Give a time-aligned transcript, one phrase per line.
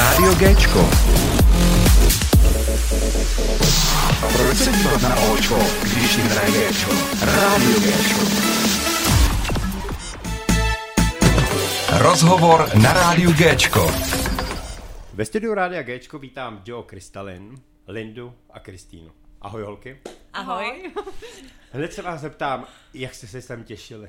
[0.00, 0.90] Rádio Géčko.
[4.36, 6.90] Proč se dívat na Očko, když jim hraje Géčko?
[7.20, 8.20] Rádio Géčko.
[11.98, 13.90] Rozhovor na Rádiu Géčko.
[15.14, 17.54] Ve studiu Rádia Géčko vítám Joe Kristalin,
[17.88, 19.10] Lindu a Kristýnu.
[19.40, 20.00] Ahoj holky.
[20.32, 20.92] Ahoj.
[21.72, 24.08] Hned se vás zeptám, jak jste se sem těšili?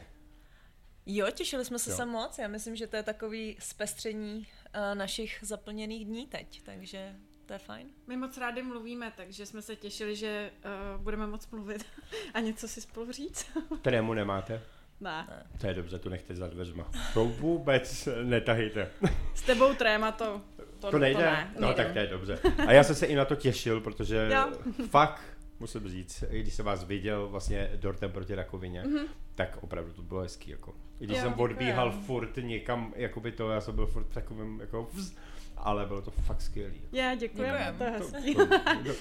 [1.05, 1.95] Jo, těšili jsme se Jo.
[1.97, 2.37] sem moc.
[2.37, 7.15] Já myslím, že to je takový zpestření uh, našich zaplněných dní teď, takže
[7.45, 7.87] to je fajn.
[8.07, 10.51] My moc rádi mluvíme, takže jsme se těšili, že
[10.95, 11.85] uh, budeme moc mluvit
[12.33, 13.45] a něco si spolu říct.
[13.81, 14.61] Trému nemáte?
[15.01, 15.27] ne.
[15.61, 16.91] To je dobře, tu nechte za dveřma.
[17.13, 18.91] To vůbec netahejte.
[19.35, 20.41] S tebou tréma to,
[20.79, 21.19] to, To nejde?
[21.19, 21.83] To ne, no nejde.
[21.83, 22.39] tak to je dobře.
[22.67, 24.51] A já jsem se i na to těšil, protože Jo.
[24.89, 25.21] fakt,
[25.59, 29.05] musím říct, i když jsem vás viděl vlastně dortem proti rakovině, Mhm.
[29.35, 30.49] tak opravdu to bylo hezký.
[30.51, 30.73] Jako.
[31.01, 32.05] I když Jo, jsem odbíhal děkujem.
[32.05, 35.15] furt někam, jakoby to, já jsem byl furt takovým, jako vz,
[35.57, 36.81] ale bylo to fakt skvělý.
[36.91, 37.93] Je, děkujeme, Děkujem.
[38.11, 38.93] to je To, to, to,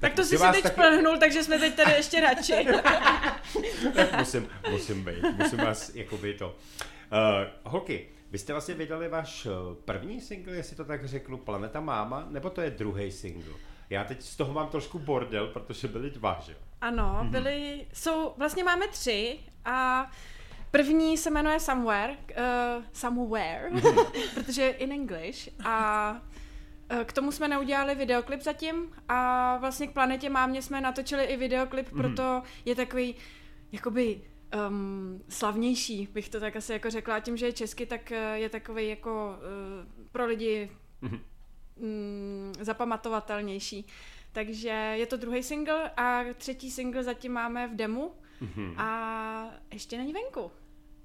[0.00, 2.52] Tak to musím jsi si vás teď taky- plhnul, takže jsme teď tady ještě radši.
[3.94, 6.48] tak musím, musím být, musím vás jakoby to.
[7.12, 9.50] Uh, holky, vy jste vlastně vydali váš eh,
[9.84, 13.54] první single, jestli to tak řeknu, Planeta Máma, nebo to je druhý single?
[13.90, 16.52] Já teď z toho mám trošku bordel, protože byly dva, že?
[16.52, 16.58] jo?
[16.80, 20.10] Ano, byli, jsou, vlastně máme tři a
[20.70, 23.70] první se jmenuje Somewhere, uh, Somewhere,
[24.34, 26.22] protože in English a
[26.88, 31.36] eh, k tomu jsme neudělali videoklip zatím a vlastně k Planetě Mámě jsme natočili i
[31.36, 33.14] videoklip, proto je takový
[33.72, 34.20] jakoby
[34.68, 37.16] um, slavnější, bych to tak asi jako řekla.
[37.16, 40.70] A tím, že je česky, tak eh, je takový jako uh, pro lidi
[41.76, 43.86] mm, zapamatovatelnější.
[44.32, 48.12] Takže je to druhý single a třetí single zatím máme v demu
[48.76, 50.50] a ještě není venku.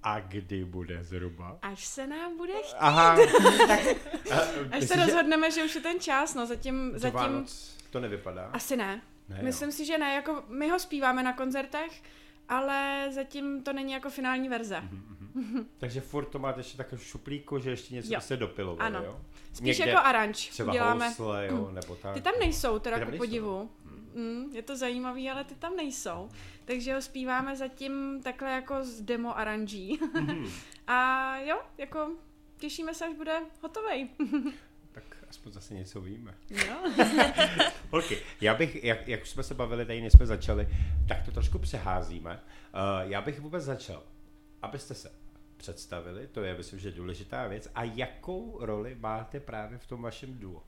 [0.03, 1.59] A kdy bude zhruba?
[1.62, 2.75] Až se nám bude chtít.
[2.80, 3.17] Aha,
[3.67, 3.80] tak,
[4.31, 4.40] a,
[4.78, 8.50] Až se rozhodneme, že už je ten čas, no zatím, zatím Vánoc to nevypadá?
[8.53, 9.02] asi ne.
[9.30, 9.44] Ne, jo.
[9.44, 12.02] Myslím si, že ne, jako my ho zpíváme na koncertech,
[12.50, 14.81] ale zatím to není jako finální verze.
[14.81, 15.68] Mhm.
[15.78, 18.19] Takže furt to máte ještě takové šuplíku, že ještě něco Jo.
[18.19, 19.03] byste dopilovali, Ano.
[19.06, 19.22] jo?
[19.53, 21.07] Spíš Někde jako aranž Třeba uděláme.
[21.07, 22.13] housle, jo, nebo tak.
[22.13, 23.69] Ty tam nejsou, teda ku podivu.
[24.16, 26.29] Mm, je to zajímavý, ale ty tam nejsou.
[26.66, 30.00] Takže ho zpíváme zatím takhle jako z demo aranží.
[30.13, 30.46] Mhm.
[30.88, 32.12] A jo, jako
[32.57, 34.09] těšíme se, až bude hotovej.
[34.91, 36.35] Tak aspoň zase něco víme.
[36.50, 36.75] jo.
[37.91, 40.68] Holky, já bych, jak, jak už jsme se bavili, tady než jsme začali,
[41.07, 42.31] tak to trošku přeházíme.
[42.34, 44.03] Uh, já bych vůbec začal,
[44.62, 45.12] abyste se
[45.57, 50.40] představili, to je myslím, že důležitá věc, a jakou roli máte právě v tom vašem
[50.40, 50.63] duo?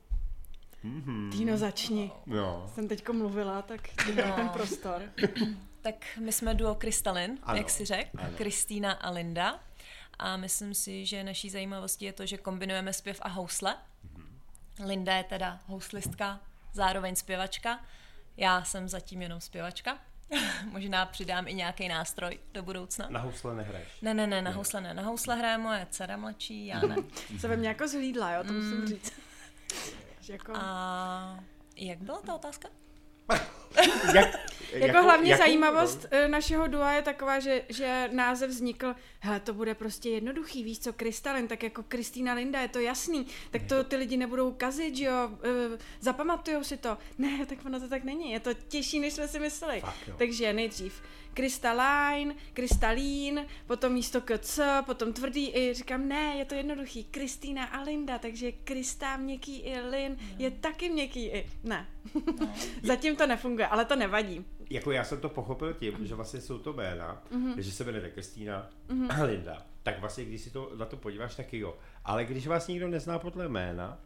[1.32, 2.10] Týno, začni.
[2.26, 2.70] No.
[2.74, 3.80] Jsem teďko mluvila, tak
[4.16, 4.32] No.
[4.36, 5.02] ten prostor.
[5.82, 8.18] Tak my jsme duo Krystalin, Ano, jak si řekl.
[8.36, 9.60] Kristýna a Linda.
[10.18, 13.76] A myslím si, že naší zajímavostí je to, že kombinujeme zpěv a housle.
[14.86, 16.40] Linda je teda houslistka,
[16.72, 17.84] zároveň zpěvačka.
[18.36, 19.98] Já jsem zatím jenom zpěvačka.
[20.70, 23.06] Možná přidám i nějaký nástroj do budoucna.
[23.10, 23.88] Na housle nehraješ.
[24.02, 24.94] Ne, ne, ne, na housle ne.
[24.94, 26.96] Na housle hraje moje dcera mladší, já ne.
[27.40, 29.12] Se ve mně jako zhlídla, jo, to musím říct.
[30.28, 30.52] Jako.
[30.56, 31.44] A
[31.76, 32.68] jak byla ta otázka?
[34.14, 34.28] Jak,
[34.72, 39.54] jako hlavní jakou zajímavost eh, našeho dua je taková, že, že název vznikl, hele, to
[39.54, 43.84] bude prostě jednoduchý, víš co, Krystalin, tak jako Kristýna Linda, je to jasný, tak to
[43.84, 46.98] ty lidi nebudou kazit, že jo, eh, zapamatujou si to.
[47.18, 49.80] Ne, tak ono to tak není, je to těžší, než jsme si mysleli.
[49.80, 50.14] Fakt, jo.
[50.18, 51.02] Takže nejdřív
[51.36, 57.82] Krystaline, Krystalín, potom místo KC, potom tvrdý i, říkám, ne, je to jednoduchý, Kristýna a
[57.82, 61.46] Linda, takže Krista měkký i, Lin je taky měkký i.
[61.64, 61.86] Ne,
[62.82, 64.44] zatím to nefunguje, ale to nevadí.
[64.70, 67.52] Jako já jsem to pochopil tím, že vlastně jsou to jména, Mhm.
[67.54, 67.58] mm-hmm.
[67.58, 68.70] že se jmenuje Kristýna
[69.08, 69.62] a Linda.
[69.82, 71.76] Tak vlastně, když si to na to podíváš, taky jo.
[72.04, 73.98] Ale když vás nikdo nezná podle jména,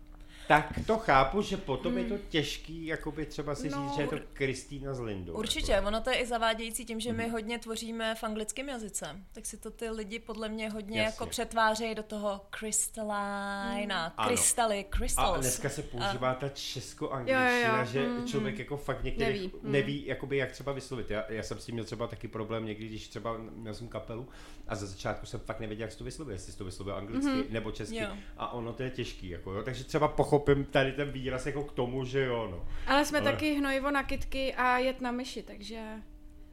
[0.50, 4.08] tak to chápu, že potom je to těžký, jakoby třeba si No, říct, že je
[4.08, 5.32] to Kristýna s Lindou.
[5.32, 5.86] Určitě, Jako.
[5.88, 7.32] ono to je i zavádějící tím, že my Mhm.
[7.32, 11.12] hodně tvoříme v anglickém jazyce, tak si to ty lidi podle mě hodně Jasně.
[11.14, 14.26] jako přetvářejí do toho crystalline a Ano.
[14.28, 15.40] krystaly, A crystals.
[15.40, 17.84] dneska se používá ta česko-angličtina, Jo, jo, jo.
[17.84, 19.72] že Mm, člověk jako fakt některý Neví, neví, mm.
[19.72, 21.10] neví jakoby jak třeba vyslovit.
[21.10, 24.28] Já, já jsem s tím měl třeba taky problém někdy, když třeba měl jsem kapelu
[24.68, 27.50] a za začátku jsem fakt nevěděl, jak se to vyslovuje, jestli to vyslovuje anglicky mm-hmm.
[27.50, 27.96] nebo česky.
[27.96, 28.08] Jo.
[28.36, 29.62] A ono to je těžký, jako jo.
[29.62, 30.08] Takže třeba
[30.40, 32.66] pochopím tady ten výraz jako k tomu, že jo, no.
[32.86, 35.80] Ale jsme Ale- taky hnojivo na kytky a jet na myši, takže...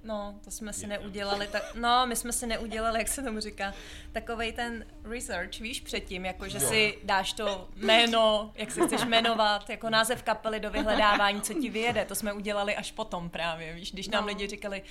[0.03, 3.73] No, to jsme si neudělali, tak, no, my jsme si neudělali, jak se tomu říká,
[4.11, 9.69] takovej ten research, víš, předtím, jako že si dáš to jméno, jak se chceš jmenovat,
[9.69, 13.91] jako název kapely do vyhledávání, co ti vyjede, to jsme udělali až potom právě, víš,
[13.91, 14.27] když nám No.
[14.27, 14.81] lidi říkali,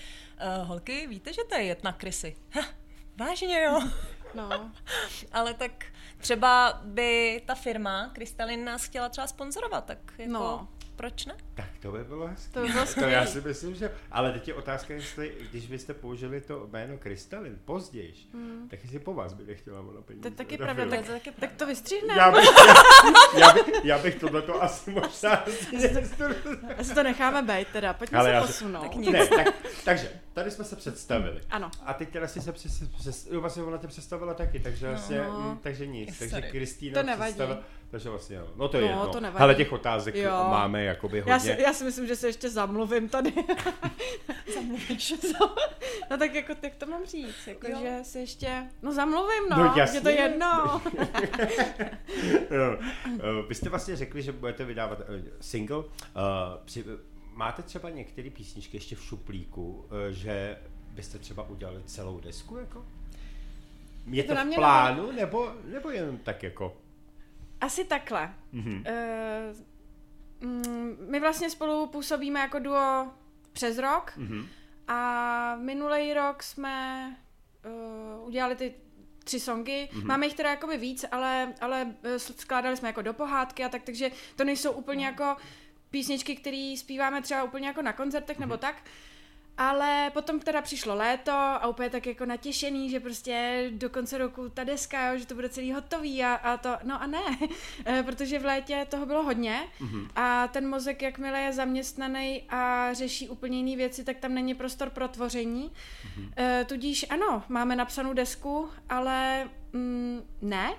[0.60, 2.37] uh, holky, víte, že to je jet na krysy?
[2.50, 2.60] Ha,
[3.16, 3.81] vážně jo?
[4.34, 4.70] No.
[5.32, 5.84] Ale tak
[6.19, 10.69] třeba by ta firma Krystalin nás chtěla třeba sponzorovat, tak jako No.
[10.96, 11.34] Proč ne?
[11.54, 12.52] Tak to by bylo hezké.
[12.54, 13.90] To by bylo to já si myslím, že...
[14.10, 18.69] Ale teď je otázka, jestli, když byste použili to jméno Krystalin později, mm.
[18.70, 20.22] tak jestli po vás by nechtěla ona peníze.
[20.22, 22.20] To je taky pravda, tak, To taky tak to vystřihneme.
[22.20, 22.44] Já bych,
[23.38, 25.44] já, já, bych, já bych tohleto asi možná...
[26.78, 28.82] Asi to necháme být teda, pojďme Ale se posunout.
[28.82, 29.10] Tak nic.
[29.12, 29.54] ne, tak,
[29.84, 31.40] takže, tady jsme se představili.
[31.50, 31.70] Ano.
[31.87, 35.19] A teď teda si se přes, přes, jo, vlastně ona tě představila taky, takže vlastně,
[35.19, 35.40] No.
[35.40, 36.40] mm, takže nic, takže.
[36.43, 37.32] Kristýna To nevadí.
[37.32, 37.58] představila,
[37.90, 39.08] takže vlastně, no, no to je No, jedno.
[39.12, 39.42] to nevadí.
[39.42, 40.30] Ale těch otázek Jo.
[40.50, 41.32] máme jakoby hodně.
[41.32, 43.32] Já si, já si myslím, že se ještě zamluvím tady.
[44.54, 45.14] Zamluvíš.
[46.10, 47.46] no tak jako, jak to mám říct?
[47.46, 47.78] Jako, Jo.
[47.82, 50.00] že si ještě, no zamluvím no, No, je jasně.
[50.00, 50.82] to jedno.
[52.50, 52.78] Jo.
[53.06, 55.84] Eh, Vy jste vlastně řekli, že budete vydávat eh, single.
[56.00, 56.10] Eh,
[56.64, 56.84] při-
[57.34, 60.58] Máte třeba některé písničky ještě v šuplíku, eh, že
[60.90, 62.56] byste třeba udělali celou desku?
[62.56, 62.84] Jako?
[64.06, 66.76] Je To to na v mě plánu, nebo, nebo jen tak jako?
[67.61, 68.35] Asi takhle.
[68.53, 68.85] Mhm.
[70.41, 70.50] Uh,
[71.11, 73.11] my vlastně spolu působíme jako duo
[73.53, 74.47] přes rok Mhm.
[74.88, 77.17] a minulý rok jsme
[78.19, 78.75] uh, udělali ty
[79.25, 79.88] tři songy.
[79.93, 80.00] Mhm.
[80.03, 80.06] Mm-hmm.
[80.06, 83.82] Máme jich teda jakoby víc, ale, ale eh, skládali jsme jako do pohádky a tak,
[83.82, 85.37] takže to nejsou úplně jako
[85.91, 88.76] písničky, které zpíváme třeba úplně jako na koncertech nebo tak.
[89.58, 94.49] Ale potom teda přišlo léto a úplně tak jako natěšený, že prostě do konce roku
[94.49, 97.23] ta deska, jo, že to bude celý hotový a, a to, no a ne,
[97.87, 99.61] Eh, protože v létě toho bylo hodně
[100.17, 104.91] a ten mozek, jakmile je zaměstnaný a řeší úplně jiné věci, tak tam není prostor
[104.91, 105.73] pro tvoření.
[106.37, 110.75] Eh, Tudíž ano, máme napsanou desku, ale mm, ne.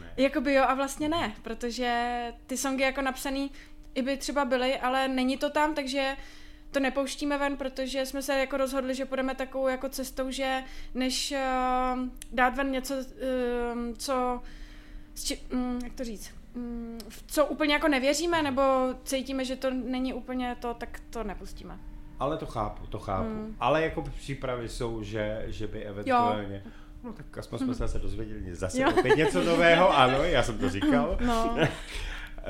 [0.00, 0.12] Ne.
[0.16, 3.50] Jakoby jo a vlastně ne, protože ty songy jako napsaný
[3.94, 6.16] i by třeba byly, ale není to tam, takže
[6.70, 10.62] to nepouštíme ven, protože jsme se jako rozhodli, že půjdeme takovou jako cestou, že
[10.94, 13.02] než uh, dát ven něco, uh,
[13.98, 14.40] co,
[15.24, 18.62] či, um, jak to říct, um, co úplně jako nevěříme, nebo
[19.04, 21.78] cítíme, že to není úplně to, tak to nepustíme.
[22.18, 23.28] Ale to chápu, to chápu.
[23.28, 23.56] Hmm.
[23.60, 26.62] Ale jako přípravy jsou, že, že by eventuálně...
[27.04, 28.90] No tak aspoň jsme se zase dozvěděli zase Jo.
[28.98, 31.18] opět něco nového, ano, já jsem to říkal.
[31.26, 31.56] No,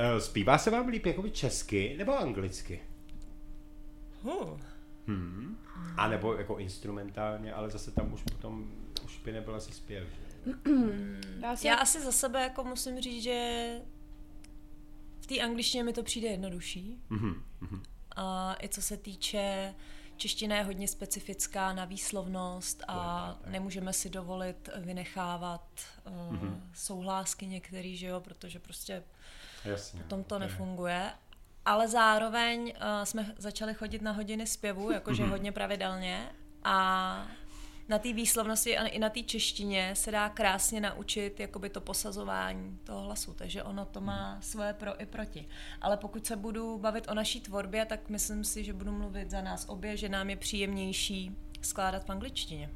[0.01, 2.81] Eh, Zpívá se vám líp jakoby česky nebo anglicky?
[4.23, 4.59] Uh.
[5.07, 5.57] Hmm.
[5.97, 8.71] A nebo jako instrumentálně, ale zase tam už potom
[9.05, 10.07] už by nebyl asi zpěv.
[10.45, 10.53] Že?
[11.39, 11.67] dá se...
[11.67, 13.69] Já asi za sebe jako musím říct, že
[15.21, 17.01] v té angličtině mi to přijde jednodušší.
[17.09, 17.83] Mhm, mhm.
[18.15, 19.75] A i co se týče
[20.17, 26.69] čeština je hodně specifická na výslovnost a nemůžeme si dovolit vynechávat uh, Mhm.
[26.73, 29.03] souhlásky některý, že jo, protože prostě
[29.65, 30.01] Jasně.
[30.03, 31.11] potom to je- nefunguje.
[31.65, 35.31] Ale zároveň uh, jsme začali chodit na hodiny zpěvu, jakože Mhm.
[35.31, 36.29] hodně pravidelně
[36.63, 37.27] a
[37.89, 42.79] na té výslovnosti a i na té češtině se dá krásně naučit jakoby to posazování
[42.83, 45.47] toho hlasu, takže ono to má svoje pro i proti.
[45.81, 49.41] Ale pokud se budu bavit o naší tvorbě, tak myslím si, že budu mluvit za
[49.41, 52.69] nás obě, že nám je příjemnější skládat v angličtině.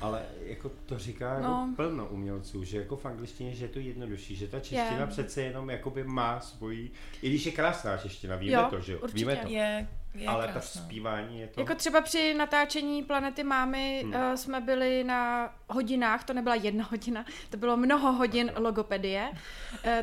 [0.00, 1.72] Ale jako to říká jako No.
[1.76, 5.06] plno umělců, že jako v angličtině, že je to jednodušší, že ta čeština Je.
[5.06, 6.90] přece jenom jakoby má svoji,
[7.22, 9.18] i když je krásná čeština, víme Jo, to, že jo, určitě.
[9.18, 9.48] víme to.
[9.48, 10.82] Je, je ale ta krásná.
[10.82, 11.60] zpívání je to...
[11.60, 14.14] Jako třeba při natáčení Planety Mámy Hmm.
[14.14, 19.38] uh, jsme byli na hodinách, to nebyla jedna hodina, to bylo mnoho hodin logopedie, uh,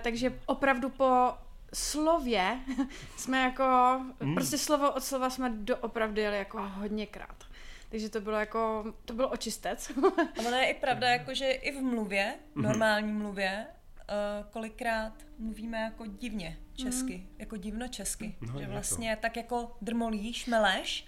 [0.01, 1.33] takže opravdu po
[1.73, 2.59] slově
[3.17, 4.35] jsme jako, hmm.
[4.35, 7.43] prostě slovo od slova jsme doopravdy jeli jako hodněkrát.
[7.89, 9.91] Takže to bylo jako, to byl očistec.
[10.37, 12.63] A ono je i pravda, jako, že i v mluvě, Mhm.
[12.65, 18.35] normální mluvě, uh, kolikrát mluvíme jako divně česky, jako divno česky.
[18.41, 18.71] No, je že to.
[18.71, 21.05] vlastně tak jako drmolíš, meleš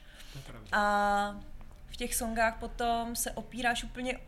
[0.72, 1.42] a
[1.88, 4.20] v těch songách potom se opíráš úplně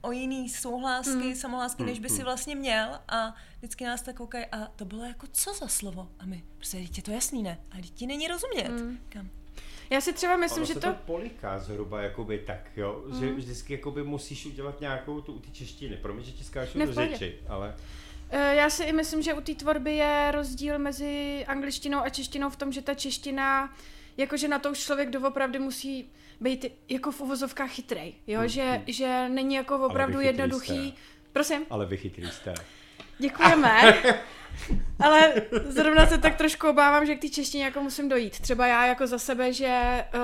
[0.00, 1.34] o jiný souhlásky, Hmm.
[1.34, 5.26] samohlásky, než by si vlastně měl a vždycky nás tak koukají a to bylo jako
[5.32, 6.08] co za slovo?
[6.18, 7.58] A my, prostě je to jasný, ne?
[7.70, 8.68] A ti není rozumět.
[8.68, 8.98] Hmm.
[9.08, 9.30] Kam?
[9.92, 10.80] Já si třeba myslím, ono že to...
[10.80, 13.34] to poliká zhruba jakoby tak, jo, že Mm.
[13.36, 15.96] vždycky jakoby musíš udělat nějakou tu u té češtiny.
[15.96, 17.74] Promiň, že ti skáču do řeči, ale
[18.34, 22.50] Eh, Já si i myslím, že u té tvorby je rozdíl mezi angličtinou a češtinou
[22.50, 23.74] v tom, že ta čeština,
[24.16, 26.08] jakože na to už člověk doopravdy musí
[26.40, 28.38] být jako v uvozovkách chytrej, jo?
[28.40, 30.88] Hmm, Že, že není jako opravdu jednoduchý.
[30.88, 31.00] jste.
[31.32, 32.54] Prosím, ale vy chytrý jste.
[33.18, 34.02] děkujeme.
[35.04, 35.32] Ale
[35.64, 38.40] zrovna se tak trošku obávám, že k té češtině jako musím dojít.
[38.40, 40.20] Třeba já jako za sebe, že uh,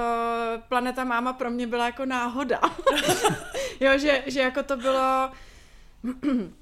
[0.68, 2.60] Planeta Máma pro mě byla jako náhoda.
[3.80, 5.30] jo, že, že jako to bylo...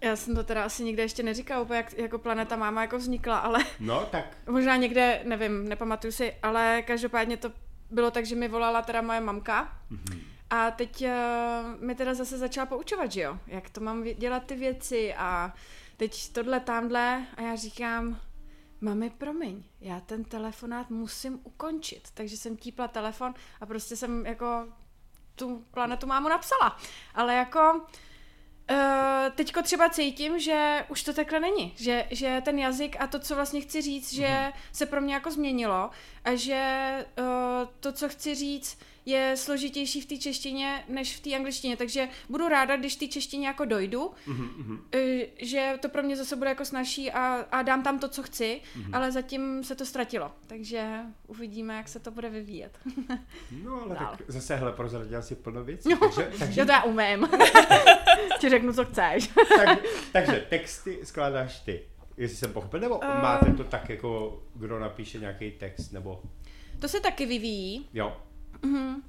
[0.00, 3.38] Já jsem to teda asi nikde ještě neříkala úplně, jak jako Planeta Máma jako vznikla,
[3.38, 7.52] ale No, tak možná někde, nevím, nepamatuju si, ale každopádně to
[7.90, 10.20] bylo tak, že mi volala teda moje mamka Mhm.
[10.50, 14.56] A teď uh, mi teda zase začala poučovat, že jo, jak to mám dělat ty
[14.56, 15.54] věci a
[15.96, 18.20] teď tohle tamhle a já říkám,
[18.80, 22.08] mami, promiň, já ten telefonát musím ukončit.
[22.14, 24.68] Takže jsem típla telefon a prostě jsem jako
[25.34, 26.78] tu planetu mámu napsala.
[27.14, 27.86] Ale jako
[28.70, 33.18] Uh, teďko třeba cítím, že už to takhle není, že, že ten jazyk a to,
[33.18, 34.16] co vlastně chci říct, mm-hmm.
[34.16, 35.90] že se pro mě jako změnilo
[36.24, 41.36] a že uh, to, co chci říct, je složitější v té češtině než v té
[41.36, 44.78] angličtině, takže budu ráda, když v té češtině jako dojdu, mm-hmm.
[45.42, 48.60] že to pro mě zase bude jako snažší a, a dám tam to, co chci,
[48.76, 48.96] mm-hmm.
[48.96, 52.78] ale zatím se to ztratilo, takže uvidíme, jak se to bude vyvíjet.
[53.64, 54.16] no ale Dál.
[54.16, 56.60] tak zase, hele, prozradila si plno věcí, no, takže, takže...
[56.60, 57.28] Já to já umím.
[58.40, 59.30] Ti řeknu, co chceš.
[59.56, 59.78] tak,
[60.12, 61.80] takže texty skládáš ty,
[62.16, 63.04] jestli jsem pochopil, nebo uh...
[63.04, 66.22] máte to tak jako, kdo napíše nějaký text, nebo...
[66.80, 67.88] To se taky vyvíjí.
[67.94, 68.16] Jo.
[68.64, 69.02] Mm-hmm.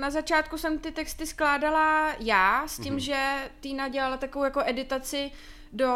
[0.00, 2.98] Na začátku jsem ty texty skládala já, s tím, mm-hmm.
[2.98, 5.30] že Týna dělala takovou jako editaci
[5.72, 5.92] do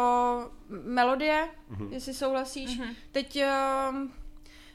[0.69, 1.91] melodie, mm-hmm.
[1.91, 2.79] jestli souhlasíš.
[2.79, 2.95] Mm-hmm.
[3.11, 4.11] Teď, ehm,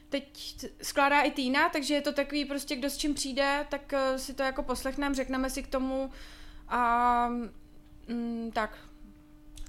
[0.09, 4.19] teď skládá i Týna, takže je to takový prostě, kdo s čím přijde, tak eh,
[4.19, 6.11] si to jako poslechneme, řekneme si k tomu
[6.67, 7.27] a
[8.07, 8.77] mm, tak.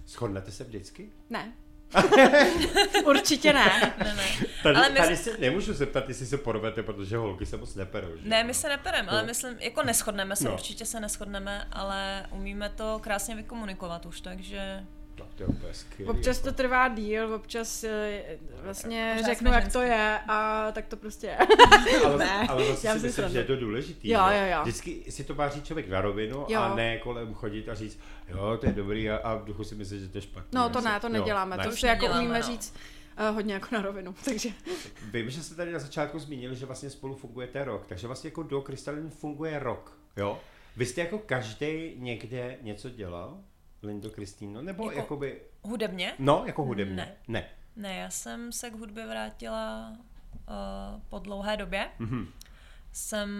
[0.06, 1.12] Shodnete se vždycky?
[1.30, 1.52] Ne.
[3.04, 3.94] Určitě ne.
[3.98, 4.24] ne, ne.
[4.62, 4.98] Tady, ale my...
[4.98, 8.16] tady se nemůžu zeptat, jestli se porvete, protože holky se moc neperou.
[8.16, 8.28] Že?
[8.28, 9.12] Ne, my se nepereme, no.
[9.12, 10.52] ale myslím, jako neschodneme se, no.
[10.52, 16.10] určitě se neschodneme, ale umíme to krásně vykomunikovat už, takže tak to je úplně skvělý,
[16.10, 16.50] občas jako.
[16.50, 18.22] to trvá díl, občas eh,
[18.62, 21.38] vlastně Pořád řeknu, jak to je a tak to prostě je.
[22.04, 24.10] ale, ne, ale vlastně si myslím, že je to důležitý.
[24.10, 24.62] Jo, jo, jo.
[24.62, 26.60] Vždycky si to váží člověk na rovinu jo.
[26.60, 29.74] a ne kolem chodit a říct, jo, to je dobrý a, a v duchu si
[29.74, 30.60] myslí, že to je špatné.
[30.60, 32.46] No to ne, to neděláme, jo, to už jako umíme no.
[32.46, 32.74] říct
[33.20, 34.48] uh, hodně jako na rovinu, takže...
[35.12, 38.42] Vím, že jste tady na začátku zmínili, že vlastně spolu fungujete rok, takže vlastně jako
[38.42, 40.40] do Krystalin funguje rok, jo?
[40.76, 43.38] Vy jste jako každý někde něco dělal?
[43.82, 45.42] Lindo Kristýno, nebo jako jakoby...
[45.62, 46.14] Hudebně?
[46.18, 46.94] No, jako hudebně.
[46.94, 47.16] Ne.
[47.28, 47.48] ne.
[47.76, 49.92] Ne, já jsem se k hudbě vrátila
[50.32, 51.90] uh, po dlouhé době.
[52.00, 52.26] Mm-hmm.
[52.92, 53.30] Jsem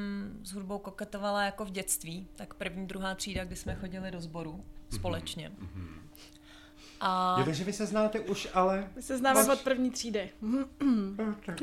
[0.43, 4.53] s hudbou koketovala jako v dětství, tak první, druhá třída, kdy jsme chodili do sboru
[4.53, 4.97] mm-hmm.
[4.97, 5.49] společně.
[5.49, 6.03] Mm-hmm.
[7.01, 7.37] A...
[7.39, 8.91] Jo, takže vy se znáte už, ale...
[8.97, 9.59] My se známe Vaš...
[9.59, 10.31] od první třídy.
[11.47, 11.61] tak,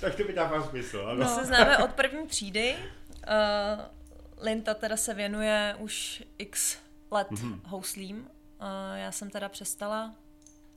[0.00, 1.18] tak to by dává smysl, ano.
[1.18, 2.76] My se známe od první třídy.
[2.76, 6.78] Uh, Linta teda se věnuje už x
[7.10, 7.60] let mm-hmm.
[7.64, 8.16] houslím.
[8.16, 10.14] Uh, já jsem teda přestala,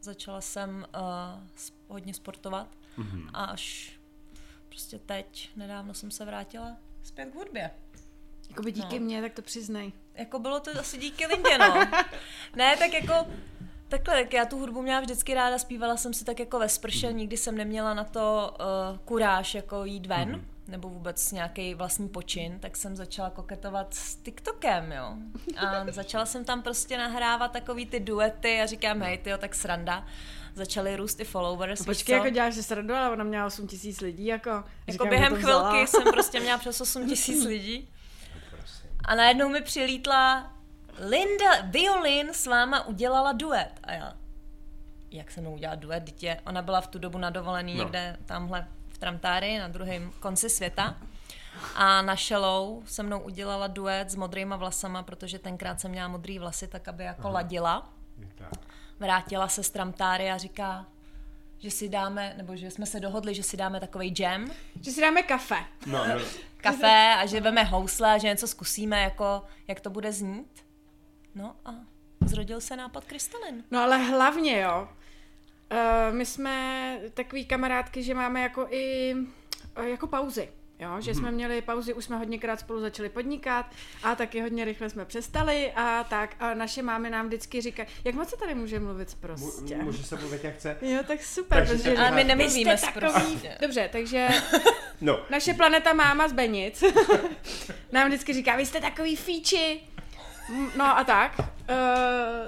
[0.01, 3.29] začala jsem uh, hodně sportovat mm-hmm.
[3.33, 3.93] a až
[4.69, 7.71] prostě teď, nedávno jsem se vrátila zpět k hudbě.
[8.49, 9.05] Jakoby díky no.
[9.05, 9.93] mně, tak to přiznej.
[10.13, 11.73] Jako bylo to asi díky Lindě, no.
[12.55, 13.13] ne, tak jako
[13.87, 17.09] Takhle, tak já tu hudbu měla vždycky ráda, zpívala jsem si tak jako ve sprše,
[17.09, 17.17] mm.
[17.17, 20.29] nikdy jsem neměla na to uh, kuráž jako jít ven.
[20.29, 25.13] Mm nebo vůbec nějaký vlastní počin, tak jsem začala koketovat s TikTokem, jo.
[25.57, 30.05] A začala jsem tam prostě nahrávat takový ty duety a říkám, hej, tyjo, tak sranda.
[30.55, 31.79] Začaly růst i followers.
[31.79, 34.49] No počkej, jako děláš si srandu, ale ona měla 8 tisíc lidí, jako...
[34.49, 37.89] Jako říkám, během chvilky jsem prostě měla přes 8 tisíc lidí.
[39.05, 40.53] A najednou mi přilítla
[40.99, 43.71] Linda Violin s váma udělala duet.
[43.83, 44.13] A já,
[45.11, 46.37] jak se mnou udělat duet, dítě?
[46.45, 47.83] Ona byla v tu dobu na dovolený no.
[47.83, 48.67] někde tamhle
[49.03, 50.97] Tramtáry na druhém konci světa.
[51.75, 56.39] A na Shallow se mnou udělala duet s modrýma vlasama, protože tenkrát jsem měla modrý
[56.39, 57.29] vlasy, tak aby jako Aha.
[57.29, 57.93] ladila.
[58.99, 60.85] Vrátila se z Tramtáry a říká,
[61.57, 64.51] že si dáme, nebo že jsme se dohodli, že si dáme takový jam.
[64.81, 65.57] Že si dáme kafe.
[65.85, 66.15] No, no.
[66.57, 70.65] kafe a že veme housle a že něco zkusíme, jako, jak to bude znít.
[71.35, 71.71] No a
[72.25, 73.63] zrodil se nápad Krystalin.
[73.71, 74.87] No ale hlavně jo,
[75.71, 79.15] Uh, my jsme takový kamarádky, že máme jako i
[79.77, 80.49] uh, jako pauzy.
[80.79, 81.19] Jo, že hmm.
[81.19, 83.65] jsme měli pauzy, už jsme hodněkrát spolu začali podnikat
[84.03, 88.15] a taky hodně rychle jsme přestali a tak a naše mámy nám vždycky říkají, jak
[88.15, 89.75] moc se tady může mluvit prostě.
[89.75, 90.77] Může se mluvit jak chce.
[90.81, 91.67] Jo, tak super.
[91.67, 94.27] Takže protože, ale my nemluvíme takový, Dobře, takže
[95.01, 95.19] no.
[95.29, 96.83] naše planeta máma z Benic
[97.91, 99.81] nám vždycky říká, vy jste takový fíči,
[100.77, 101.39] No a tak.
[101.39, 101.45] Uh,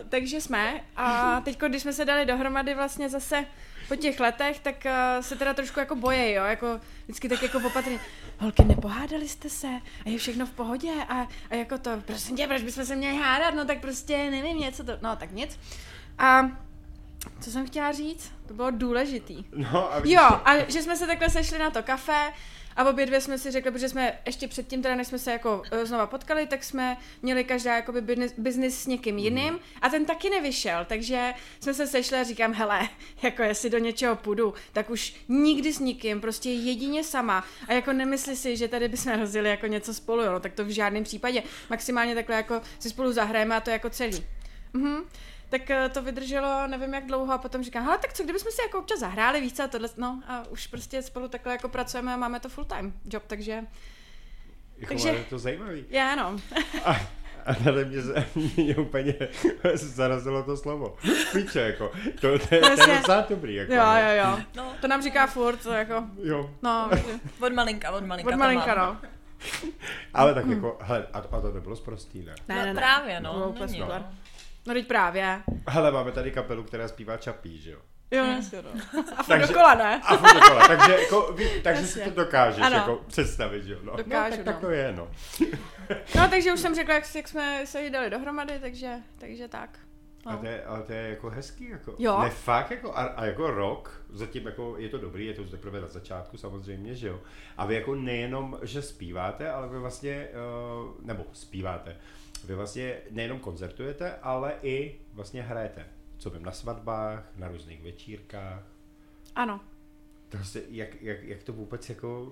[0.09, 0.81] takže jsme.
[0.95, 3.45] A teď, když jsme se dali dohromady vlastně zase
[3.87, 7.57] po těch letech, tak uh, se teda trošku jako boje, jo, jako vždycky tak jako
[7.57, 7.99] opatrně.
[8.39, 9.67] Holky, nepohádali jste se
[10.05, 13.17] a je všechno v pohodě a, a jako to, prosím tě, proč bychom se měli
[13.17, 15.59] hádat, no tak prostě nevím, něco to, no tak nic.
[16.17, 16.41] A
[17.41, 18.31] Co jsem chtěla říct?
[18.47, 19.45] To bylo důležitý.
[19.55, 22.33] No a Jo, a že jsme se takhle sešli na to kafe
[22.75, 25.61] a obě dvě jsme si řekli, protože jsme ještě předtím, teda než jsme se jako
[25.71, 30.05] eh, znova potkali, tak jsme měli každá jakoby business, business s někým jiným a ten
[30.05, 32.89] taky nevyšel, takže jsme se sešli a říkám, hele,
[33.21, 37.93] jako jestli do něčeho půjdu, tak už nikdy s nikým, prostě jedině sama a jako
[37.93, 41.03] nemysli si, že tady bychom rozjeli jako něco spolu, jo, no, tak to v žádném
[41.03, 44.25] případě, maximálně takhle jako si spolu zahrajeme a to jako celý.
[44.73, 45.03] Mhm.
[45.59, 48.61] Tak eh, to vydrželo nevím jak dlouho a potom říkám, hele, tak co kdybychom si
[48.61, 52.17] jako občas zahráli více a tohle, no a už prostě spolu takhle jako pracujeme a
[52.17, 53.61] máme to full time job, takže
[54.77, 55.85] Jako, takže- je to zajímavý.
[55.89, 56.39] já no.
[56.85, 56.95] A,
[57.45, 57.97] a tady mě,
[58.57, 59.15] mě úplně
[59.75, 60.97] zarazilo to slovo.
[61.33, 61.91] Píče, jako.
[62.21, 63.73] To, to, je- to je docela dobrý, jako.
[63.73, 63.97] Jo, no.
[63.99, 64.39] jo, jo.
[64.55, 66.49] No, To nám říká furt, to jako, jo.
[66.61, 66.89] no,
[67.39, 68.29] od malinka, od malinka.
[68.29, 68.97] od to malinka, no.
[70.13, 72.35] Ale tak jako, hele, a, a to nebylo zprostý, ne?
[72.47, 72.81] Ne, no, ne, ne.
[72.81, 73.33] právě, To no.
[73.33, 74.01] bylo úplně není, super.
[74.01, 74.13] no.
[74.67, 75.41] No teď právě.
[75.67, 77.79] Hele, máme tady kapelu, která zpívá Čapí, že jo?
[78.11, 78.69] Jo, jasně, no.
[79.17, 80.01] A furt Takže- dokola, ne?
[80.03, 82.75] A furt dokola, takže, jako, takže si to dokážeš Ano.
[82.75, 83.79] jako představit, že jo?
[83.83, 84.51] No, Dokážu, no, tak, no.
[84.51, 85.07] tak to je, no.
[86.15, 89.79] No, takže už jsem řekla, jak, jak jsme se jí dali dohromady, takže, takže tak.
[90.25, 90.37] A No.
[90.37, 91.95] to je, ale to je jako hezký, jako.
[91.99, 92.19] Jo.
[92.21, 95.81] Ne, fakt, jako, a, a jako rok, zatím jako je to dobrý, je to teprve
[95.81, 97.19] na začátku samozřejmě, že jo.
[97.57, 101.95] A vy jako nejenom, že zpíváte, ale vy vlastně, uh, nebo zpíváte,
[102.45, 105.85] vy vlastně nejenom koncertujete, ale i vlastně hrajete.
[106.17, 108.63] Co vím, na svatbách, na různých večírkách.
[109.35, 109.59] Ano.
[110.29, 112.31] To se, jak, jak, jak, to vůbec jako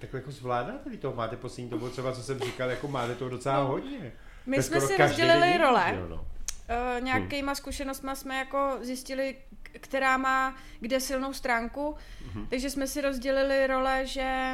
[0.00, 3.30] takhle jako zvládáte, vy toho máte poslední dobu, třeba co jsem říkal, jako máte toho
[3.30, 3.66] docela No.
[3.66, 4.12] hodně.
[4.46, 5.94] My To jsme si rozdělili role.
[6.00, 6.16] jo, no.
[6.16, 11.94] Uh, nějakýma zkušenostma jsme jako zjistili, která má kde silnou stránku,
[12.26, 12.46] Mhm.
[12.46, 14.52] takže jsme si rozdělili role, že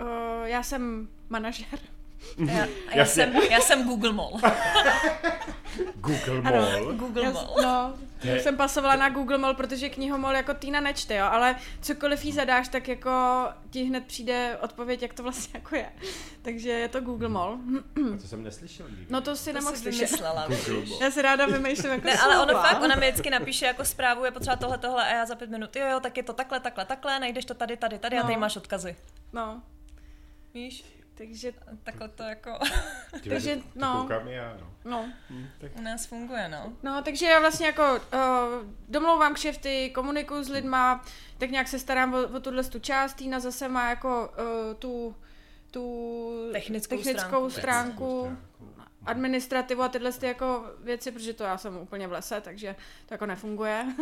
[0.00, 0.06] uh,
[0.44, 1.78] já jsem manažer.
[2.46, 4.32] Já, já, jsem, já jsem Google Mall.
[5.94, 6.60] Google Ano.
[6.60, 6.92] Mall.
[6.92, 7.56] Google Já, Mall.
[7.62, 12.24] no, Je- jsem pasovala na Google Mall, protože knihomol jako Týna nečte, jo, ale cokoliv
[12.24, 13.10] jí zadáš, tak jako
[13.70, 15.92] ti hned přijde odpověď, jak to vlastně jako je.
[16.42, 17.58] Takže je to Google Mall.
[18.14, 19.06] A to jsem neslyšel nikdy.
[19.10, 20.10] No to si To nemohl slyšet.
[21.00, 22.62] Já si ráda vymýšlím jako Ne, ale ona slova.
[22.68, 25.50] fakt, ona mi vždycky napíše jako zprávu, je potřeba tohle, tohle a já za pět
[25.50, 28.22] minut, jo, jo, tak je to takhle, takhle, takhle, najdeš to tady, tady, tady a
[28.22, 28.40] tady No.
[28.40, 28.96] máš odkazy.
[29.32, 29.62] No,
[30.54, 30.84] Víš?
[31.26, 31.52] Takže,
[31.82, 32.58] Takhle to jako
[33.22, 34.08] Ty takže, to no.
[34.26, 34.90] Já, no.
[34.90, 35.12] no.
[35.30, 36.72] Hm, tak u nás funguje, no.
[36.82, 38.00] No, takže já vlastně jako uh,
[38.88, 41.04] domlouvám kšefty, komunikuju s lidma,
[41.38, 43.14] tak nějak se starám o, o tuhle tu část.
[43.14, 45.16] Týna zase má jako uh, tu,
[45.70, 47.50] tu Technickou technickou stránku.
[47.50, 48.38] stránku,
[49.06, 53.14] administrativu a tyhle ty jako věci, protože to já jsem úplně v lese, takže to
[53.14, 53.86] jako nefunguje.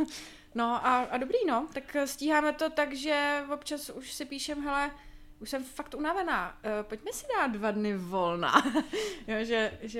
[0.55, 4.91] No a, a dobrý, no, tak stíháme to tak, že občas už si píšem, hele,
[5.41, 8.53] už jsem fakt unavená, uh, pojďme si dát dva dny volna.
[9.27, 9.99] jo, že, že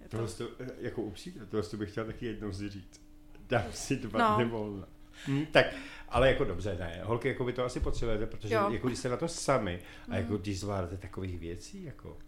[0.00, 0.16] je to...
[0.16, 3.00] Tohle to, jako upřímně, tohle to bych chtěl taky jednou si říct.
[3.48, 4.36] Dám si dva No.
[4.36, 4.86] dny volna.
[5.28, 5.66] Hm, tak,
[6.08, 8.70] ale jako dobře, ne, holky, jako vy to asi potřebujete, protože Jo.
[8.70, 12.18] jako když jste na to sami a jako když zvládáte takových věcí, jako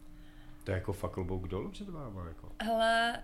[0.65, 2.53] to je jako fakt klobouk dolů před váma, jako.
[2.63, 3.23] Hele,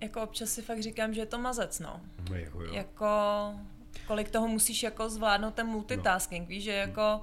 [0.00, 2.00] jako občas si fakt říkám, že je to mazec, no.
[2.30, 2.72] No, jako jo.
[2.74, 3.06] Jako,
[4.06, 7.20] kolik toho musíš jako zvládnout ten multitasking, víš, že jako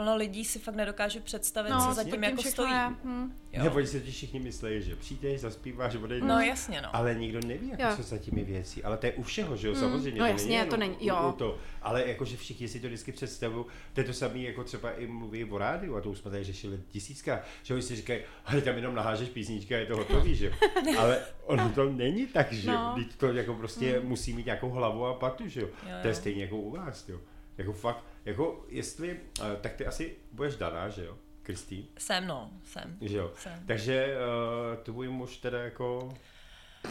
[0.00, 2.72] plno lidí si fakt nedokáže představit, co co zatím tím jako stojí.
[2.72, 2.88] je.
[3.04, 3.32] Hm.
[3.52, 3.64] Jo.
[3.64, 6.28] Nebo si ti všichni myslí, že přijdeš, zaspíváš, odejdeš.
[6.28, 6.96] No jasně, no.
[6.96, 7.88] Ale nikdo neví, jako Jo.
[7.96, 8.84] co za těmi věcí.
[8.84, 10.20] Ale to je u všeho, že jo, samozřejmě.
[10.20, 11.28] No to jasně, není to není- jo.
[11.28, 11.58] u To.
[11.82, 13.64] Ale jakože všichni si to vždycky představují.
[13.92, 16.44] To je to samé, jako třeba i mluví o rádiu, a to už jsme tady
[16.44, 20.34] řešili tisícka, že oni si říkají, hele, tam jenom nahážeš písnička a je to hotový,
[20.34, 20.52] že jo.
[20.98, 22.74] Ale ono to není tak, že jo.
[22.76, 22.96] No.
[23.16, 25.66] To jako prostě musí mít nějakou hlavu a patu, že jo.
[25.82, 26.18] Jo, To je jo.
[26.20, 27.20] stejně jako u vás, jo.
[27.58, 31.86] Jako fakt, jako jestli, eh, tak ty asi budeš daná, že jo, Kristýn?
[31.98, 32.98] Jsem, no, jsem.
[33.00, 33.32] Že jo.
[33.36, 33.62] Jsem.
[33.66, 36.14] Takže uh, tvůj muž teda jako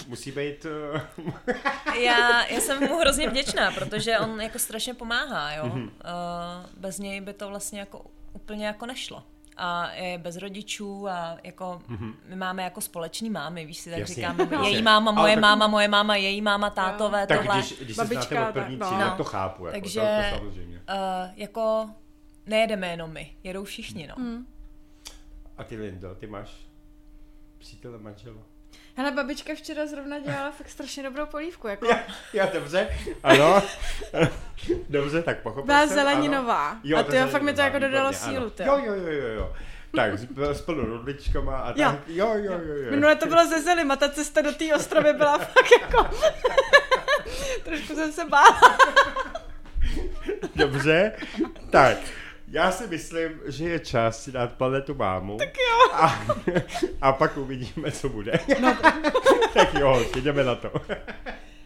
[0.08, 0.66] musí být...
[0.66, 1.02] Uh,
[2.04, 5.66] Já, já jsem mu hrozně vděčná, protože on jako strašně pomáhá, jo.
[5.66, 5.84] Mhm.
[5.84, 5.92] Uh,
[6.78, 9.24] bez něj by to vlastně jako úplně jako nešlo.
[9.62, 11.82] A je bez rodičů a jako
[12.26, 14.00] my máme jako společný mámy, víš si, tak.
[14.00, 14.70] Jasně, říkáme, jasně.
[14.70, 17.58] její máma, moje tak- máma, moje máma, její máma, tátové, tak tohle.
[17.58, 19.08] když, když se znáte od první tak, třídy, no.
[19.08, 19.66] tak to chápu.
[19.66, 20.78] Jako, Takže to, to samozřejmě.
[20.78, 21.90] uh, jako
[22.46, 24.16] nejedeme jenom my, jedou všichni, no.
[24.18, 24.48] Hmm.
[25.58, 26.68] A ty Lindo, ty máš
[27.58, 28.42] přítele manžela?
[28.96, 32.00] Hele, babička včera zrovna dělala fakt strašně dobrou polívku, jako Já,
[32.34, 32.90] já dobře,
[33.24, 33.64] ano.
[34.90, 36.70] dobře, tak pochopil byla jsem, zeleninová.
[36.70, 36.80] Ano.
[36.84, 38.78] Jo, a ty jo, fakt mi to jako dodalo výborně, sílu, ano.
[38.78, 39.54] Jo, jo, jo, jo, jo.
[39.96, 40.12] Tak,
[40.52, 41.76] s, plnou rodličkama a Jo.
[41.92, 42.00] tak.
[42.08, 42.92] Jo, jo, jo, jo.
[42.92, 46.10] Minule to bylo ze Zelim a ta cesta do té ostrovy byla fakt jako...
[47.64, 48.78] Trošku jsem se bála.
[50.56, 51.12] Dobře,
[51.70, 51.98] tak.
[52.52, 55.38] Já si myslím, že je čas si dát planetu mámu.
[55.38, 55.94] Tak jo.
[55.94, 56.20] A,
[57.02, 58.40] a pak uvidíme, co bude.
[58.62, 58.78] No.
[59.54, 60.72] tak jo, jdeme na to.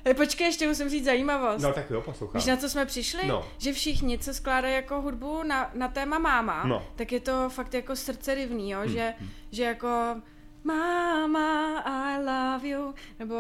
[0.06, 1.62] Hej, počkej, ještě musím říct zajímavost.
[1.62, 2.40] No tak jo, poslouchám.
[2.40, 3.28] Víš, na co jsme přišli?
[3.28, 3.46] No.
[3.58, 6.88] Že všichni, co skládají jako hudbu na, na téma máma, No.
[6.96, 8.80] tak je to fakt jako srdce rivný, jo?
[8.80, 9.14] Hmm, Že,
[9.52, 10.16] že jako
[10.64, 13.36] Mama, I love you, nebo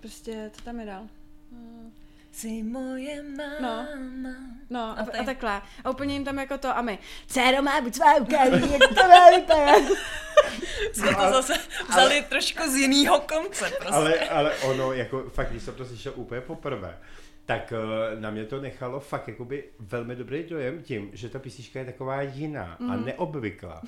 [0.00, 1.02] prostě, co tam je dál?
[2.36, 3.86] Jsi moje máma.
[4.70, 5.62] No, a, A a, a takhle.
[5.84, 9.08] A úplně jim tam jako to, a my, dcero má buď svá ukáží, jak to
[9.08, 9.82] má vypadat.
[10.92, 11.54] Jsme to zase
[11.88, 13.94] vzali trošku z jiného konce prostě.
[13.94, 16.98] Ale, ale ono, jako fakt, když jsem to slyšel úplně poprvé,
[17.46, 21.78] tak uh, na mě to nechalo fakt jakoby velmi dobrý dojem tím, že ta písnička
[21.78, 22.90] je taková jiná mm.
[22.90, 23.82] a neobvyklá.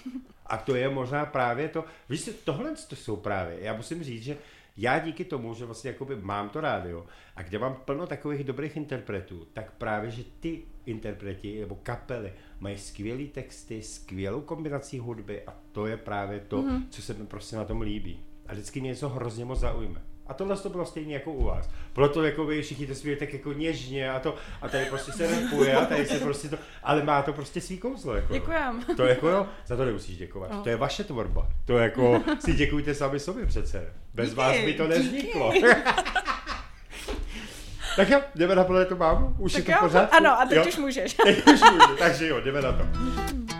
[0.46, 4.36] A to je možná právě to, víš, tohle to jsou právě, já musím říct, že
[4.78, 8.76] já díky tomu, že vlastně jakoby mám to rádio a kde mám plno takových dobrých
[8.76, 15.54] interpretů, tak právě, že ty interpreti nebo kapely mají skvělé texty, skvělou kombinací hudby a
[15.72, 16.82] to je právě to, mm-hmm.
[16.90, 18.20] co se mi prostě na tom líbí.
[18.46, 20.02] A vždycky mě něco hrozně moc zaujme.
[20.28, 21.70] A tohle to bylo stejně jako u vás.
[21.92, 25.26] Proto jako vy všichni to zpívají tak jako něžně a to, a tady prostě se
[25.26, 28.14] repuje a tady se prostě to, ale má to prostě svý kouzlo.
[28.14, 28.32] Jako.
[28.32, 28.82] Děkujem.
[28.96, 30.50] To jako jo, za to nemusíš děkovat.
[30.52, 30.62] No.
[30.62, 31.48] To je vaše tvorba.
[31.64, 33.92] To jako si děkujte sami sobě přece.
[34.14, 35.52] Bez Díky, vás by to nevzniklo.
[37.96, 39.34] tak jo, jdeme na planetu mámu?
[39.38, 40.16] Už je Tak to v jo, pořádku?
[40.16, 40.64] ano, a teď jo?
[40.68, 41.14] už můžeš.
[41.24, 42.82] Teď už můžu, takže jo, jdeme na to.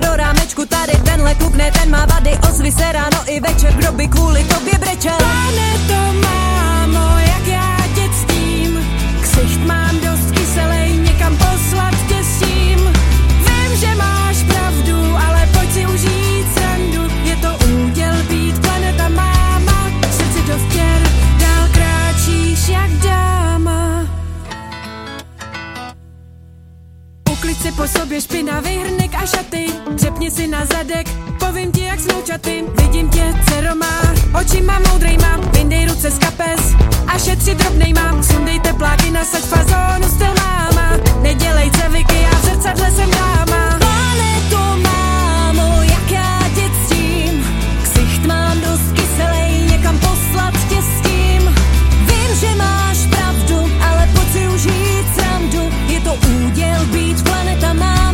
[0.00, 3.92] do rámečku, tady tenhle kluk, ne ten má vady Ozvi se ráno i večer, kdo
[3.92, 5.16] by kvůli tobě brečel.
[5.18, 8.86] Planeto mámo, jak já tě ctím
[9.22, 12.78] Ksicht mám dost kyselej, někam poslat tě s tím
[13.46, 17.02] Vím, že máš pravdu, ale pojď si užít srandu.
[17.24, 21.02] Je to úděl být planeta máma srdci dost děr,
[21.40, 24.06] dál kráčíš jak dáma.
[27.32, 32.00] Uklid si po sobě špinavý hrnek a šaty Řepni si na zadek, povím ti jak
[32.00, 36.74] sloučaty Vidím tě, dcero má, očima moudrejma Vyndej ruce z kapes
[37.06, 43.10] a šetři drobnejma Sundej tepláky, nasaď fazónu, styl máma Nedělej ceviky, já v zrcadle jsem
[43.10, 43.78] dáma.
[49.84, 51.54] Mám poslat tě s tím.
[52.06, 54.08] Vím, že máš pravdu, ale
[55.88, 58.09] Je to úděl být planeta máma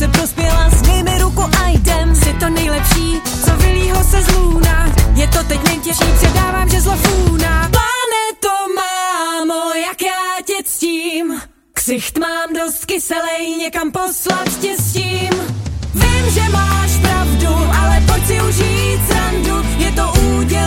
[0.00, 2.16] se prospěla, dej mi ruku a jdem.
[2.16, 4.94] Jsi to nejlepší, co vylího se z lůna.
[5.14, 7.70] Je to teď nejtěžší, předávám, že zlo fůna.
[7.70, 11.40] Planeto mámo, jak já tě ctím.
[11.72, 15.30] Ksicht mám dost kyselej, někam poslat tě s tím.
[15.94, 17.48] Vím, že máš pravdu,
[17.80, 19.68] ale pojď si užít srandu.
[19.78, 20.59] Je to úděl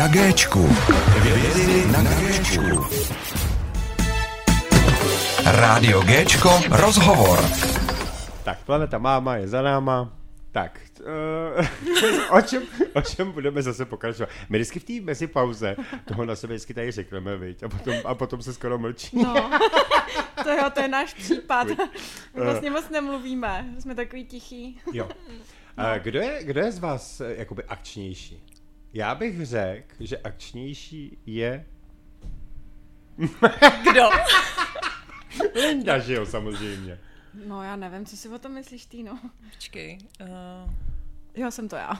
[0.00, 0.66] na Géčku.
[0.88, 2.86] Hvězdy na Géčku.
[5.44, 7.44] Rádio Géčko rozhovor.
[8.44, 10.12] Tak, planeta máma je za náma.
[10.52, 10.80] Tak,
[11.60, 11.66] uh,
[12.38, 12.62] o, čem,
[12.94, 14.30] o čem budeme zase pokračovat?
[14.48, 17.62] My vždycky v té mezipauze toho na sebe vždycky tady řekneme, viď?
[17.62, 19.22] A potom, a potom se skoro mlčí.
[19.22, 19.50] No,
[20.44, 21.66] to jo, to je náš případ.
[22.34, 24.80] My vlastně moc nemluvíme, jsme takový tichý.
[24.92, 25.08] Jo.
[25.76, 28.49] A kdo, je, kdo je z vás eh, jakoby akčnější?
[28.92, 31.66] Já bych řekl, že akčnější je
[33.90, 34.08] Kdo?
[35.54, 36.98] Linda, že jo, samozřejmě.
[37.46, 39.18] No já nevím, co si o tom myslíš, Týno.
[39.50, 39.98] Počkej.
[40.20, 40.70] Uh,
[41.34, 41.90] Jo, jsem to já.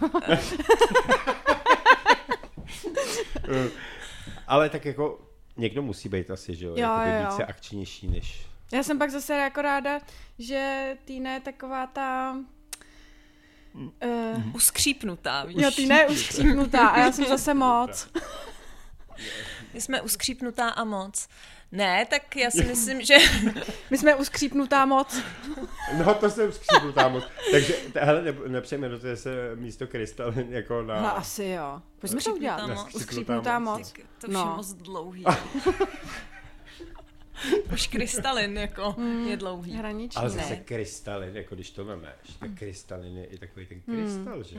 [3.53, 3.71] Eh,
[4.47, 7.31] Ale tak jako někdo musí být asi, že jo, jo, jo.
[7.31, 8.47] více akčnější než...
[8.73, 10.01] Já jsem pak zase jako ráda,
[10.39, 12.37] že Týna je taková ta...
[13.75, 15.57] Uh, Uskřípnutá, víš?
[15.61, 18.09] jo, ty ne uskřípnutá a já jsem zase moc.
[19.75, 21.29] My jsme uskřípnutá a moc.
[21.73, 23.17] Ne, tak já si myslím, že...
[23.91, 25.23] My jsme uskřípnutá moc.
[26.05, 27.25] No to jsem skřípnutá moc.
[27.51, 31.01] Takže, hele, ne, nepřejmenujte se místo krystalin jako na...
[31.03, 31.83] No asi jo.
[31.99, 32.61] Pojďme to udělat.
[32.61, 32.95] Uskřípnutá moc.
[32.95, 33.93] Uskřípnutá moc.
[33.93, 34.41] Tak to už No.
[34.41, 35.25] je moc dlouhý.
[37.73, 39.73] Už krystalin jako je dlouhý.
[39.73, 40.19] Hraniční.
[40.21, 40.57] Ale zase Ne.
[40.57, 44.59] krystalin, jako když to vemeš, tak krystalin je i takový ten krystal, že?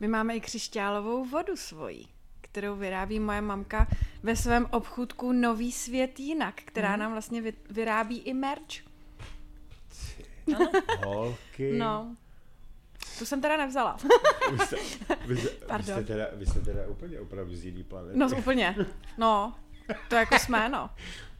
[0.00, 2.04] My máme i křišťálovou vodu svoji,
[2.40, 3.86] kterou vyrábí moje mamka
[4.22, 8.74] ve svém obchůdku Nový svět jinak, která nám vlastně vy, vyrábí i merch.
[11.04, 11.72] Holky.
[11.78, 12.16] No.
[13.18, 13.96] Tu jsem teda nevzala.
[14.52, 15.94] Vy jste, vy, jste, vy, Pardon.
[15.94, 18.18] jste teda, vy jste teda úplně opravdu z jiný planety.
[18.18, 18.76] No úplně.
[19.18, 19.54] No.
[20.08, 20.90] To jako jsme, no.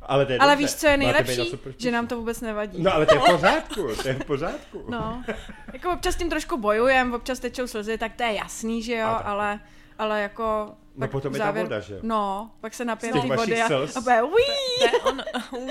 [0.07, 0.64] Ale, to je Ale dobře.
[0.64, 1.51] víš, co je nejlepší?
[1.79, 2.83] Že nám to vůbec nevadí.
[2.83, 4.85] No ale to je v pořádku, to je v pořádku.
[4.88, 5.25] No.
[5.73, 9.61] Jako občas tím trošku bojujem, občas tečou slzy, tak to je jasný, že jo, ale,
[9.99, 10.75] ale jako...
[10.97, 11.99] No potom v je ta voda, že?
[12.03, 14.23] No, pak se napijem Z těch ty vašich vody a, a bude,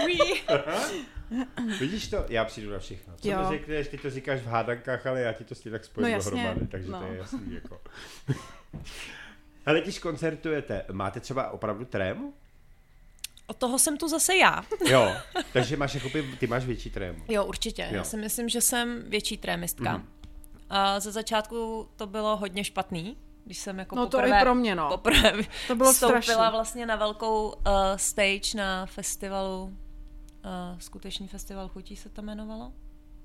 [0.06, 0.42] uí!
[1.80, 2.26] Vidíš to?
[2.30, 3.14] Já přijdu na všechno.
[3.18, 3.40] Co Jo.
[3.40, 6.10] mi řekneš, ty to říkáš v hádankách, ale já ti to s tím tak spojím
[6.10, 7.00] No jasně, dohromady, takže no.
[7.00, 7.54] to je jasný.
[7.54, 7.82] Jako.
[9.66, 12.34] Ale když koncertujete, máte třeba opravdu trému?
[13.48, 14.64] Od toho jsem tu zase já.
[14.90, 15.12] Jo,
[15.54, 17.20] takže máš jakoby, ty máš větší trému.
[17.30, 17.82] Jo, určitě.
[17.92, 17.96] Jo.
[17.98, 19.98] Já si myslím, že jsem větší trémistka.
[19.98, 20.08] Mhm.
[20.70, 24.56] A ze začátku to bylo hodně špatný, když jsem jako No to poprvé, i pro
[24.56, 24.90] mě, no.
[24.90, 25.34] poprvé
[25.68, 26.52] To bylo vstoupila strašný.
[26.52, 27.54] vlastně na velkou uh,
[27.96, 32.74] stage na festivalu, uh, skutečný festival chutí se to jmenovalo?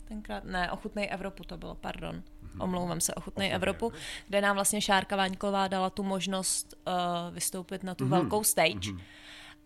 [0.05, 2.23] Tenkrát, ne, Ochutnej Evropu to bylo, pardon.
[2.43, 2.61] Mhm.
[2.61, 3.93] Omlouvám se, Ochutnej Evropu,
[4.29, 8.11] kde nám vlastně Šárka Váňková dala tu možnost uh, vystoupit na tu Mhm.
[8.11, 8.91] velkou stage.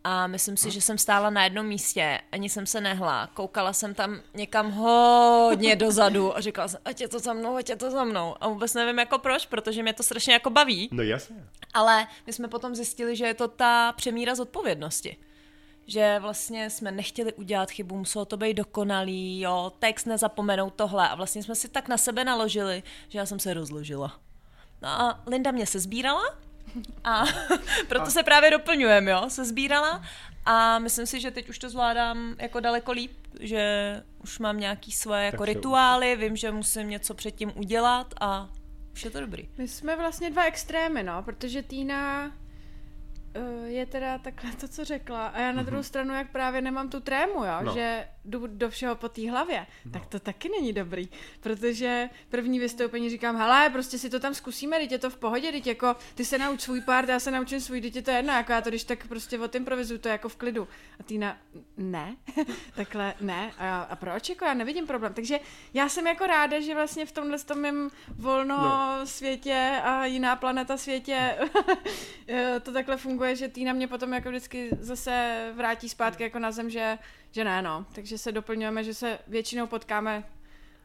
[0.04, 3.26] A myslím si, že jsem stála na jednom místě, ani jsem se nehla.
[3.26, 7.68] Koukala jsem tam někam hodně dozadu a říkala jsem, ať je to za mnou, ať
[7.68, 8.34] je to za mnou.
[8.40, 10.88] A vůbec nevím jako proč, protože mě to strašně jako baví.
[10.92, 11.36] No jasně.
[11.74, 15.16] Ale my jsme potom zjistili, že je to ta přemíra zodpovědnosti.
[15.86, 21.08] Že vlastně jsme nechtěli udělat chybu, muselo to být dokonalý, jo, text nezapomenout tohle.
[21.08, 24.18] A vlastně jsme si tak na sebe naložili, že já jsem se rozložila.
[24.82, 26.22] No a Linda mě se sbírala
[27.04, 27.24] a
[27.88, 30.02] proto se právě doplňujeme, jo, se sbírala
[30.46, 34.92] a myslím si, že teď už to zvládám jako daleko líp, že už mám nějaký
[34.92, 38.48] svoje jako rituály, vím, že musím něco předtím udělat a
[38.92, 39.48] už je to dobrý.
[39.58, 45.26] My jsme vlastně dva extrémy, no, protože Týna uh, je teda takhle to, co řekla.
[45.26, 47.74] A já na druhou stranu, jak právě nemám tu trému, jo, no.
[47.74, 49.92] že jdu do všeho po té hlavě, no.
[49.92, 51.08] tak to taky není dobrý.
[51.40, 55.52] Protože první vystoupení říkám, hele, prostě si to tam zkusíme, teď je to v pohodě,
[55.52, 58.32] teď jako ty se nauč svůj part, já se naučím svůj, teď je to jedno,
[58.32, 60.68] jako já to když tak prostě odimprovizuju, to je jako v klidu.
[61.00, 61.36] A Týna,
[61.76, 62.16] ne,
[62.74, 63.52] takhle ne.
[63.58, 64.28] A, já, a proč?
[64.28, 65.14] Jako já nevidím problém.
[65.14, 65.40] Takže
[65.74, 69.06] já jsem jako ráda, že vlastně v tomhle tom volno no.
[69.06, 71.38] světě a jiná planeta světě
[72.28, 76.52] eh, to takhle funguje, že Týna mě potom jako vždycky zase vrátí zpátky jako na
[76.52, 76.98] zem, že,
[77.32, 77.86] že ne, no.
[77.92, 80.24] Takže se doplňujeme, že se většinou potkáme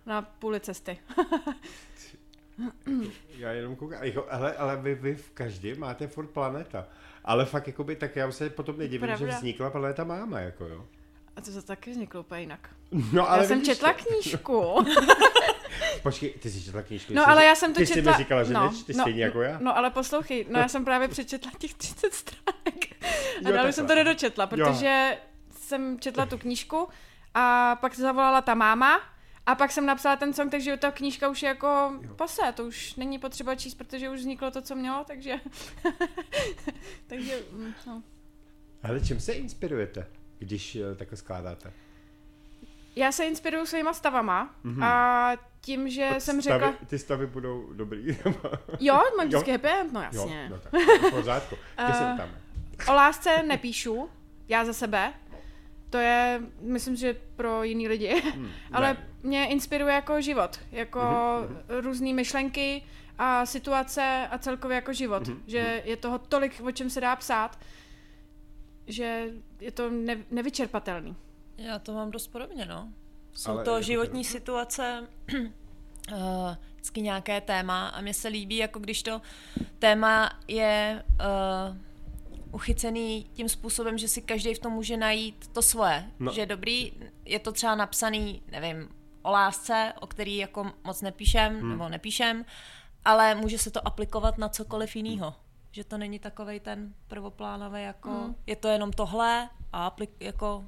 [0.05, 0.97] na půli cesty.
[3.37, 6.87] Já jenom koukám, jako, ale, ale vy, vy v každý máte furt planeta.
[7.23, 9.25] Ale fakt, jakoby, tak já se potom nedivím, Pravda.
[9.25, 10.85] že vznikla planeta máma, jako jo.
[11.35, 12.69] A to se taky vzniklo úplně jinak.
[13.13, 14.03] No, ale já jsem četla to.
[14.03, 14.85] knížku.
[16.03, 17.13] Počkej, ty jsi četla knížku?
[17.13, 18.13] No jsi- ale já jsem to ty četla...
[18.13, 19.59] jsi mi říkala, že no, neč, ty no, stejně jako já.
[19.61, 22.85] No ale poslouchej, no já jsem právě přečetla těch 30 stránek.
[23.45, 25.17] A Jo, dál už jsem to nedočetla, protože
[25.67, 26.87] jsem četla tu knížku
[27.33, 29.01] a pak zavolala ta máma
[29.45, 32.95] a pak jsem napsala ten song, takže ta knížka už je jako pase, to už
[32.95, 35.33] není potřeba číst, protože už vzniklo to, co mělo, takže...
[37.07, 38.03] takže, mm, no.
[38.83, 40.07] Ale čím se inspirujete,
[40.39, 41.73] když eh, takhle skládáte?
[42.95, 46.85] Já se inspiruju svýma stavama a tím, že jsem stavy, řekla...
[46.87, 48.07] Ty stavy budou dobrý.
[48.79, 49.25] Jo, mám Jo.
[49.27, 50.49] vždycky happy end, no jo, jasně.
[50.49, 51.55] no tak, v pořádku.
[51.55, 52.29] Ty se Eh, tam.
[52.89, 54.09] O lásce nepíšu,
[54.47, 55.13] já za sebe.
[55.89, 58.23] To je, myslím, že pro jiný lidi.
[58.71, 59.07] Ale ne.
[59.23, 61.01] mě inspiruje jako život, jako
[61.67, 62.83] různé myšlenky
[63.17, 65.23] a situace a celkově jako život.
[65.47, 67.59] Že je toho tolik, o čem se dá psát,
[68.87, 71.15] že je to ne, nevyčerpatelný.
[71.57, 72.89] Já to mám dost podobně, no.
[73.33, 78.79] Jsou Ale to jako životní situace, uh, vždycky nějaké téma a mně se líbí, jako
[78.79, 79.21] když to
[79.79, 81.77] téma je uh,
[82.51, 86.11] uchycený tím způsobem, že si každý v tom může najít to svoje.
[86.19, 86.31] No.
[86.31, 86.93] Že dobrý,
[87.25, 88.89] je to třeba napsaný, nevím,
[89.21, 91.69] o lásce, o který jako moc nepíšem, hmm.
[91.69, 92.45] nebo nepíšem,
[93.05, 95.33] ale může se to aplikovat na cokoliv jiného.
[95.71, 98.35] Že to není takovej ten prvoplánový, jako Hmm.
[98.47, 100.65] je to jenom tohle a aplik, jako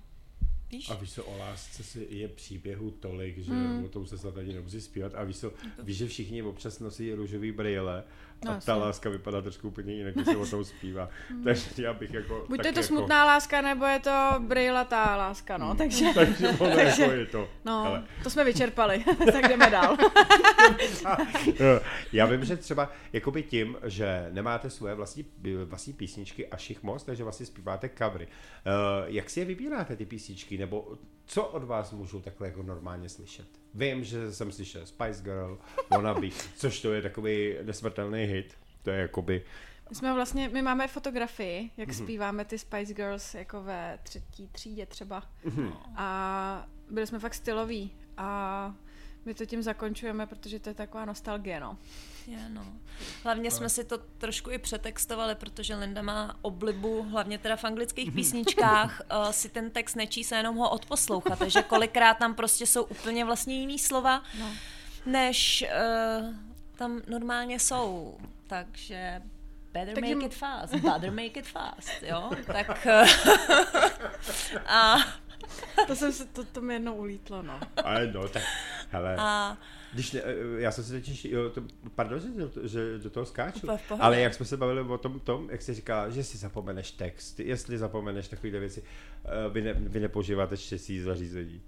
[0.71, 0.89] Víš?
[0.89, 3.77] A víš co, o lásce si je příběhu tolik, že Hmm.
[3.77, 3.85] mm.
[3.85, 5.15] o tom se snad ani nemusí zpívat.
[5.15, 8.03] A víš co, víš, že všichni občas nosí růžový brýle
[8.41, 8.73] a No, ta jasně.
[8.73, 11.09] láska vypadá trošku úplně jinak, když se o tom zpívá.
[11.43, 12.45] Takže já bych jako...
[12.49, 16.75] Buď je to jako, smutná láska, nebo je to brýlatá láska, no, takže, Takže ono
[16.75, 17.49] Takže- jako je to.
[17.65, 18.03] no, Hele.
[18.23, 19.97] to jsme vyčerpali, tak jdeme dál.
[21.59, 21.79] Eh,
[22.13, 25.25] Já vím, že třeba jakoby tím, že nemáte svoje vlastní,
[25.65, 28.27] vlastní písničky až jich moc, takže vlastně zpíváte covery.
[28.27, 28.69] Eh,
[29.05, 30.97] Jak si je vybíráte ty písničky, nebo
[31.29, 33.47] co od vás můžu takhle jako normálně slyšet?
[33.73, 38.53] Vím, že jsem slyšel Spice Girl, Wannabe, což to je takový nesmrtelný hit.
[38.83, 39.45] To je jakoby,
[39.89, 44.85] My jsme vlastně, my máme fotografii, jak zpíváme ty Spice Girls jako ve třetí třídě
[44.85, 45.23] třeba.
[45.95, 48.75] A byli jsme fakt styloví a
[49.25, 51.77] my to tím zakončujeme, protože to je taková nostalgie, no.
[52.27, 52.65] Je, no.
[53.23, 58.11] Hlavně jsme si to trošku i přetextovali, protože Linda má oblibu, hlavně teda v anglických
[58.11, 62.83] písničkách, uh, si ten text nečíst a jenom ho odposlouchat, takže kolikrát tam prostě jsou
[62.83, 64.45] úplně vlastně jiný slova, No.
[65.05, 65.65] než
[66.21, 66.33] uh,
[66.75, 68.17] tam normálně jsou.
[68.47, 69.21] Takže
[69.73, 72.31] better Takže- make it fast, better make it fast, jo?
[72.45, 73.09] Tak uh,
[74.65, 74.95] a,
[75.87, 77.59] To, jsem se, to, to mi jednou ulítlo, no.
[77.83, 78.43] ale no, tak,
[78.89, 79.15] hele.
[79.19, 79.57] a
[79.93, 81.63] Když ne, eh, já jsem se teď, jo, to,
[81.95, 83.67] pardon, že, do- že do toho skáču,
[83.99, 87.39] ale jak jsme se bavili o tom, tom, jak jsi říkala, že si zapomeneš text,
[87.39, 88.83] jestli zapomeneš takovéhle věci,
[89.25, 91.61] eh, vy, ne, vy nepoužíváte štěstí zařízení.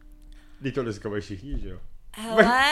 [0.63, 1.79] Ty to dneska mají všichni, že jo?
[2.13, 2.63] Hele,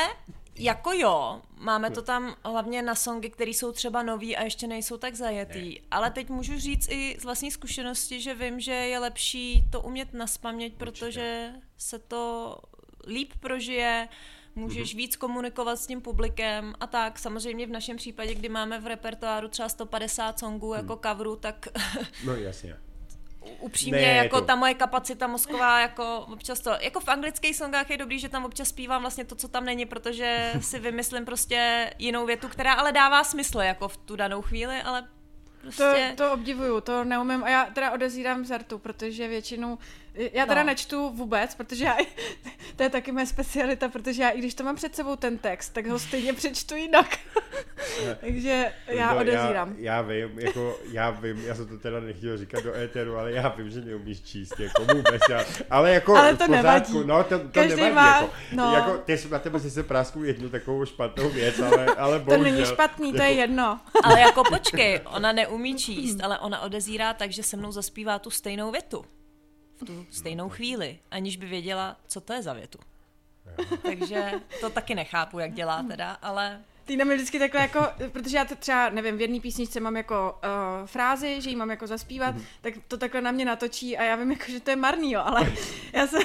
[0.55, 4.97] jako jo, máme to tam hlavně na songy, které jsou třeba nový a ještě nejsou
[4.97, 9.63] tak zajetý, ale teď můžu říct i z vlastní zkušenosti, že vím, že je lepší
[9.71, 12.55] to umět naspamět, protože se to
[13.07, 14.07] líp prožije,
[14.59, 17.19] můžeš víc komunikovat s tím publikem a tak.
[17.19, 21.67] Samozřejmě v našem případě, kdy máme v repertoáru třeba 150 songů jako coveru, tak
[22.25, 22.75] No jasně.
[23.59, 27.89] upřímně, Ne, jako jako- ta moje kapacita mozková, jako občas to, jako v anglických songách
[27.89, 31.89] je dobrý, že tam občas zpívám vlastně to, co tam není, protože si vymyslím prostě
[31.99, 35.07] jinou větu, která ale dává smysl, jako v tu danou chvíli, ale To,
[35.61, 36.13] prostě...
[36.17, 39.77] to obdivuju, to neumím a já teda odezírám zertu, protože většinou,
[40.33, 40.67] já teda No.
[40.67, 41.97] nečtu vůbec, protože já,
[42.75, 45.69] to je taky moje specialita, protože já i když to mám před sebou ten text,
[45.69, 47.17] tak ho stejně přečtu jinak.
[48.21, 49.75] Takže já No, odezírám.
[49.77, 53.31] Já, já vím, jako, já vím, já jsem to teda nechtěl říkat do éteru, ale
[53.31, 57.07] já vím, že neumíš číst, jako vůbec, já, ale jako Ale to pořádku, nevadí.
[57.07, 58.73] no to, to Každý nevadí, má- jako, no.
[58.75, 62.25] jako, ty jsi na tebe si se práskou jednu takovou špatnou věc, ale, ale To
[62.25, 62.43] bohužel.
[62.53, 63.79] není špatný, to je jedno.
[64.03, 68.29] Ale jako počkej, ona neumí číst, ale ona odezírá tak, že se mnou zaspívá tu
[68.29, 69.05] stejnou větu.
[69.81, 72.79] V tu stejnou chvíli, aniž by věděla, co to je za větu.
[73.81, 78.45] Takže to taky nechápu, jak dělá teda, ale Týna mi vždycky takhle jako, protože já
[78.45, 80.39] to třeba, nevím, v jedné písničce mám jako
[80.81, 82.45] uh, frázi, že ji mám jako zaspívat, Mhm.
[82.61, 85.21] tak to takhle na mě natočí a já vím jako, že to je marný, jo,
[85.25, 85.53] ale
[85.93, 86.21] já jsem,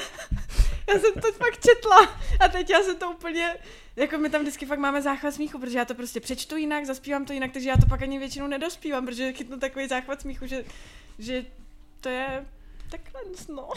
[0.88, 1.99] já jsem to fakt četla
[2.40, 3.57] a teď já se to úplně,
[3.97, 7.25] jako my tam vždycky fakt máme záchvat smíchu, protože já to prostě přečtu jinak, zaspívám
[7.25, 10.64] to jinak, takže já to pak ani většinou nedospívám, protože chytnu takový záchvat smíchu, že,
[11.19, 11.45] že
[12.01, 12.47] to je
[12.98, 13.68] takhle, no.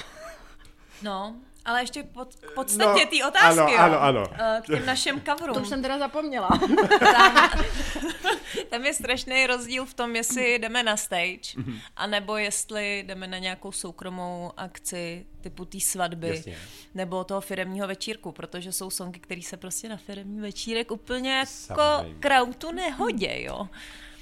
[1.01, 3.77] no, ale ještě pod, k podstatě No, té otázky, ano, jo.
[3.79, 4.23] ano, ano.
[4.33, 5.53] Eh, K těm našim coverům.
[5.55, 6.49] To už jsem teda zapomněla.
[6.99, 7.49] tam,
[8.69, 11.41] tam je strašný rozdíl v tom, jestli jdeme na stage,
[11.95, 16.57] anebo jestli jdeme na nějakou soukromou akci typu té svatby, Jasně.
[16.95, 21.51] nebo toho firemního večírku, protože jsou songy, které se prostě na firemní večírek úplně jako
[21.51, 22.19] Samozřejmě.
[22.19, 23.67] krautu nehodě, jo.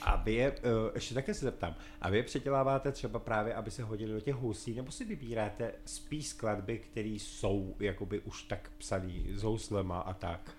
[0.05, 0.57] A vy je, uh,
[0.95, 4.35] ještě také se zeptám, a vy je předěláváte třeba právě, aby se hodili do těch
[4.35, 10.13] houslí, nebo si vybíráte spíš skladby, které jsou jakoby už tak psaný s houslema a
[10.13, 10.51] tak?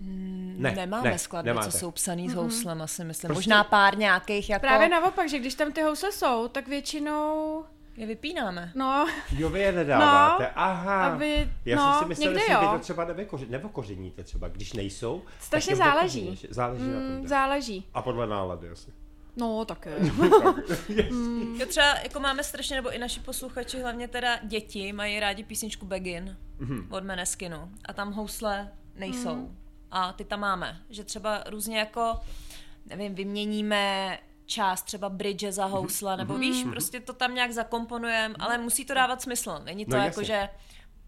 [0.00, 1.70] Ne, Nemáme ne, skladby, nemáte.
[1.70, 3.28] co jsou psaný s houslem, asi myslím.
[3.28, 7.64] Prostě- Možná pár nějakých jako Právě naopak, že když tam ty housle jsou, tak většinou,
[7.98, 8.72] je vypínáme.
[8.74, 11.06] no, Jo, vy je nedáváte, No, aha.
[11.06, 15.22] aby- Já no, jsem si myslel, že vy to třeba nevykoři, nevokořeníte třeba, když nejsou.
[15.40, 16.38] Strašně záleží.
[16.50, 17.02] Záleží na tom.
[17.10, 17.28] mm, tak.
[17.28, 17.86] záleží.
[17.94, 18.90] A podle nálady asi.
[19.36, 19.92] No, také.
[21.58, 25.86] Jo, třeba jako máme strašně, nebo i naši posluchači, hlavně teda děti, mají rádi písničku
[25.86, 26.86] Begin Mhm.
[26.90, 29.50] od Meneskinu a tam housle nejsou.
[29.90, 32.20] A ty tam máme, že třeba různě jako,
[32.86, 36.40] nevím, vyměníme část třeba bridge za housle, nebo Mhm.
[36.40, 39.60] víš, prostě to tam nějak zakomponujeme, ale musí to dávat smysl.
[39.64, 40.24] Není to No, jako, jasně.
[40.24, 40.48] že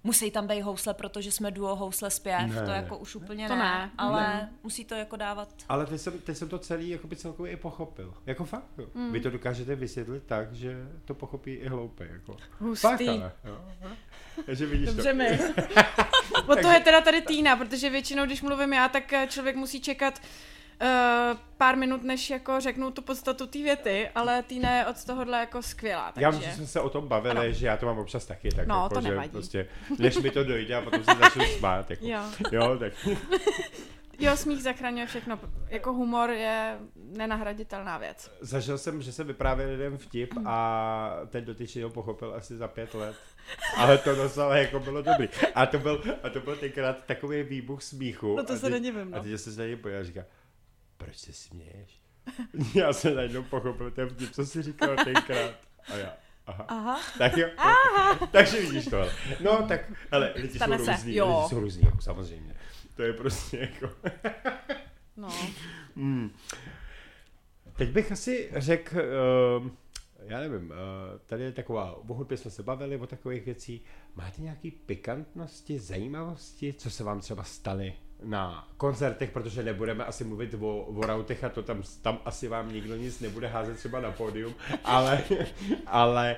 [0.04, 2.76] musí tam být housle, protože jsme duo housle zpěv, Ne, to ne.
[2.76, 3.90] jako už úplně To ne, ne.
[3.98, 7.56] ale musí to jako dávat Ale teď jsem, teď jsem to celý jakoby celkově i
[7.56, 8.14] pochopil.
[8.26, 8.86] Jako fakt, jo.
[8.94, 9.12] Mm.
[9.12, 12.36] Vy to dokážete vysvětlit tak, že to pochopí i hloupé, jako.
[12.58, 12.82] Hustý.
[12.88, 13.58] Fakt, ale, jo.
[14.46, 15.16] Takže vidíš Dobře to.
[15.16, 15.38] mi.
[16.46, 20.20] Od toho je teda tady Týna, protože většinou, když mluvím já, tak člověk musí čekat
[21.56, 25.62] pár minut, než jako řeknu tu podstatu té věty, ale Týna je od tohohle jako
[25.62, 26.12] skvělá.
[26.12, 26.24] Takže...
[26.24, 27.52] Já myslím, že jsme se o tom bavili, Ano.
[27.52, 29.28] že já to mám občas taky, tak No, jako, to že nevadí.
[29.30, 29.66] prostě,
[29.98, 32.06] než mi to dojde a potom se začnu smát, jako.
[32.06, 32.20] Jo.
[32.52, 32.92] jo, tak
[34.22, 35.38] Jo, smích zachraňuje všechno.
[35.68, 38.30] Jako humor je nenahraditelná věc.
[38.40, 42.94] zažil jsem, že se vyprávěl jeden vtip a ten dotyčný ho pochopil asi za pět
[42.94, 43.16] let.
[43.76, 45.28] Ale to docela jako bylo dobrý.
[45.54, 48.36] A to byl, a to byl tenkrát takový výbuch smíchu.
[48.36, 49.18] No to se teď- nedivím, no.
[49.18, 50.22] A teď se na něj pojel a říká,
[51.04, 52.00] proč se směješ?
[52.74, 55.54] Já jsem najednou pochopil ten vtip, co jsi říkal tenkrát.
[55.92, 56.12] A já,
[56.46, 56.64] aha.
[56.68, 57.00] Aha.
[57.18, 58.26] Tak jo, aha.
[58.32, 58.96] takže vidíš to.
[58.96, 59.12] Ale.
[59.40, 61.36] No tak, ale lidi Stane jsou se, různý, jo.
[61.36, 62.54] lidi jsou různý, jako samozřejmě.
[62.96, 63.94] To je prostě jako...
[65.16, 65.28] No.
[67.76, 69.70] Teď bych asi řekl, uh,
[70.26, 70.76] já nevím, uh,
[71.26, 73.84] tady je taková, bohudbě jsme se bavili o takových věcí.
[74.14, 80.54] Máte nějaký pikantnosti, zajímavosti, co se vám třeba staly na koncertech, protože nebudeme asi mluvit
[80.54, 84.12] o, o rautech a to tam, tam asi vám nikdo nic nebude házet třeba na
[84.12, 84.54] pódium,
[84.84, 85.22] ale,
[85.86, 86.36] ale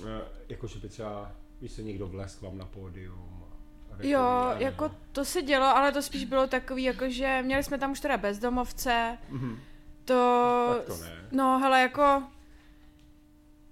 [0.00, 0.08] uh,
[0.48, 3.44] jakože by třeba, víš se někdo vlesk vám na pódium.
[4.02, 7.92] Jo, jako to se dělo, ale to spíš bylo takový, jako že měli jsme tam
[7.92, 9.18] už teda bezdomovce,
[10.04, 10.74] to...
[10.76, 11.28] Tak to ne.
[11.32, 12.22] No, hele, jako...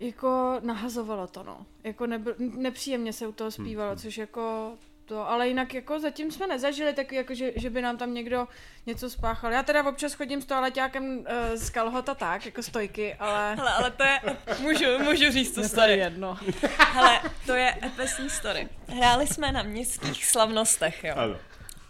[0.01, 1.67] Jako nahazovalo to, no.
[1.85, 4.73] Jako nebyl, nepříjemně se u toho zpívalo, což jako
[5.05, 8.49] to, ale jinak jako zatím jsme nezažili taky, jako že, že by nám tam někdo
[8.87, 9.53] něco spáchal.
[9.53, 11.25] Já teda občas chodím s toaleťákem uh,
[11.55, 13.55] z kalhota tak, jako stojky, ale...
[13.57, 14.21] Hele, ale to je,
[14.59, 15.93] můžu, můžu říct tu To je story.
[15.93, 16.39] jedno.
[16.79, 18.69] Hele, to je epesní story.
[18.89, 21.15] Hráli jsme na městských slavnostech, jo.
[21.17, 21.37] Ano.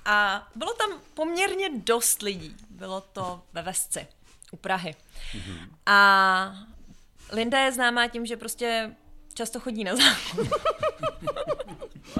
[0.05, 2.57] A bylo tam poměrně dost lidí.
[2.71, 4.07] Bylo to ve Vesci,
[4.51, 4.95] u Prahy.
[5.87, 6.57] A
[7.33, 8.95] Linda je známá tím, že prostě
[9.35, 10.47] často chodí na záchod.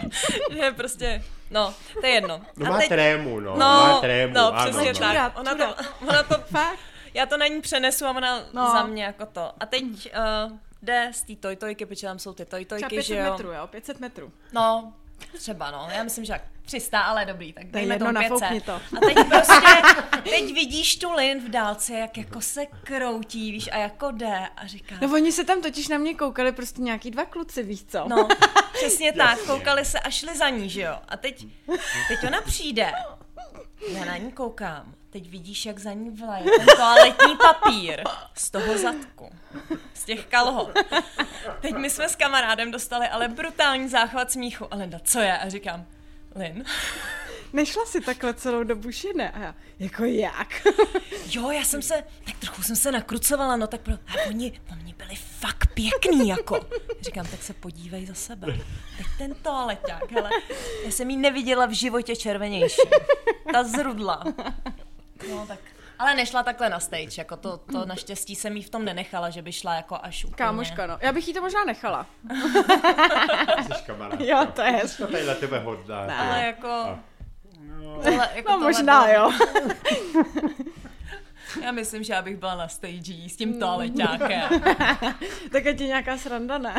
[0.53, 2.41] že prostě, no, to je jedno.
[2.57, 4.99] No A má teď- trému, no, No, má trému, no, ano, přesně no.
[4.99, 5.39] tak.
[5.41, 5.75] Ona to,
[6.09, 6.79] ona to, Fakt?
[7.15, 8.73] já to na ní přenesu a ona No.
[8.73, 9.53] za mě jako to.
[9.61, 13.17] A teď uh, jde z té tojtojky, protože tam jsou ty Třeba tojtojky, 500 že
[13.17, 13.31] jo.
[13.33, 13.67] metrů, jo?
[13.67, 14.33] 500 metrů.
[14.53, 14.93] No,
[15.27, 18.21] třeba no, já myslím, že tak 300, ale dobrý, tak To je dejme jedno, tomu
[18.21, 18.65] nafoukni 500.
[18.65, 18.97] to.
[18.97, 19.69] A teď prostě,
[20.31, 24.67] teď vidíš tu Lin v dálce, jak jako se kroutí, víš, a jako jde a
[24.67, 28.05] říká, No oni se tam totiž na mě koukali prostě nějaký dva kluci, víš co?
[28.09, 28.29] no,
[28.73, 30.99] přesně tak, koukali se a šli za ní, že jo.
[31.09, 31.47] A teď,
[32.09, 32.93] teď ona přijde,
[33.89, 38.03] já na ní koukám, teď vidíš, jak za ní vlaje ten toaletní papír
[38.35, 39.31] z toho zadku,
[39.95, 40.79] z těch kalhot.
[41.61, 44.75] Teď my jsme s kamarádem dostali ale brutální záchvat smíchu.
[44.75, 45.39] A Linda, co je?
[45.39, 45.87] A říkám,
[46.37, 46.65] Lin,
[47.53, 49.31] Nešla si takhle celou dobu šine.
[49.31, 50.67] A já, jako jak?
[51.27, 54.95] jo, já jsem se, tak trochu jsem se nakrucovala, no tak pro, a oni, oni
[54.95, 56.61] byli fakt pěkný, jako.
[57.01, 58.47] Říkám, tak se podívej za sebe.
[58.97, 60.31] Teď ten toaleťák, hele,
[60.85, 62.83] já jsem jí neviděla v životě červenější.
[63.53, 64.25] Ta zrudla.
[65.31, 65.59] No tak,
[65.99, 69.43] ale nešla takhle na stage, jako to, to naštěstí jsem jí v tom nenechala, že
[69.43, 70.37] by šla jako až úplně.
[70.37, 70.99] Kámoška, no.
[71.01, 72.07] Já bych jí to možná nechala.
[73.63, 74.21] Jsi kamarád.
[74.21, 75.99] Jo, to je To tady na tebe hodná.
[75.99, 76.47] Ale ty.
[76.47, 76.99] jako...
[77.61, 77.95] No.
[78.03, 79.33] Tohle, jako No tohle možná, bylo- jo.
[81.63, 84.43] Já myslím, že já bych byla na stage s tím toaleťákem.
[85.53, 86.75] tak je ti nějaká sranda, ne?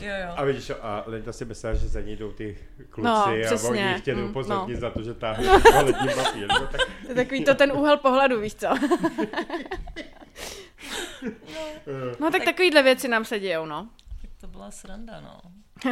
[0.00, 0.32] Jo, jo.
[0.36, 2.58] A vidíš, a Linda si myslela, že za ní jdou ty
[2.90, 4.80] kluci No, a oni ji chtěli Mm, upozornit no.
[4.80, 6.46] za to, že táhne toaletní papír.
[6.48, 8.68] No, tak, To je takový to ten úhel pohledu, víš co?
[12.20, 13.88] No tak takovýhle věci nám se dějou, no.
[14.22, 15.40] Tak to byla sranda, no.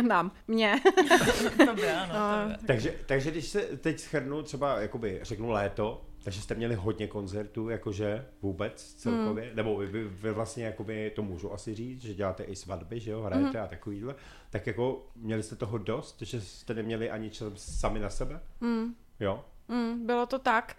[0.08, 0.74] Nám, mě.
[1.66, 2.66] To by, ano, to by.
[2.66, 7.68] takže, takže když se teď shrnu třeba, jakoby řeknu léto, takže jste měli hodně koncertů,
[7.68, 9.56] jakože vůbec celkově, Hmm.
[9.56, 13.22] nebo vy, vy, vlastně jakoby to můžu asi říct, že děláte i svatby, že jo,
[13.22, 13.64] hrajete Hmm.
[13.64, 14.14] a takovýhle,
[14.50, 18.40] tak jako měli jste toho dost, že jste neměli ani čas sami na sebe?
[18.60, 19.44] Mm, Jo?
[19.68, 20.76] mm, bylo to tak.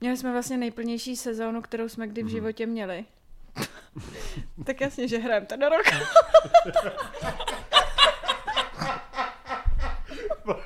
[0.00, 3.04] Měli jsme vlastně nejplnější sezónu, kterou jsme kdy v životě měli.
[4.64, 5.82] tak jasně, že hrajeme ten rok.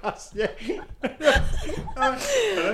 [0.03, 0.49] Vlastně.
[1.97, 2.17] Ale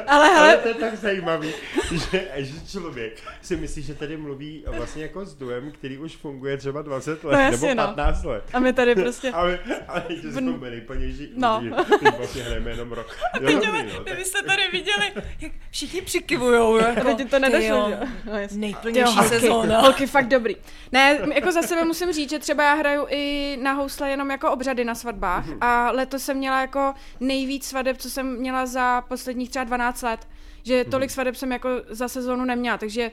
[0.06, 1.52] Ale hele, to je tak zajímavý,
[1.92, 6.56] že, že člověk si myslí, že tady mluví vlastně jako s duem, který už funguje
[6.56, 7.86] třeba 20 let No jasně, nebo no.
[7.86, 8.44] 15 let.
[8.52, 9.30] a my tady prostě...
[9.30, 11.60] Ale, ale že jsme byli nejplnější No.
[11.70, 11.76] no.
[12.16, 13.16] vlastně hrajeme jenom rok.
[13.40, 16.76] Jo, dobrý, no, tak, Kdybyste tady viděli, jak všichni přikivujou.
[16.82, 18.06] Jako, A teď to nedošlo, jo, jo?
[18.26, 18.32] No.
[18.52, 19.80] Nejplnější holky, sezóna.
[19.80, 20.56] Holky, fakt dobrý.
[20.92, 24.50] Ne, jako za sebe musím říct, že třeba já hraju i na housle jenom jako
[24.50, 29.50] obřady na svatbách a letos jsem měla jako nejvíc svadeb, co jsem měla za posledních
[29.50, 30.28] třeba 12 let.
[30.64, 33.10] Že tolik svadeb jsem jako za sezónu neměla, takže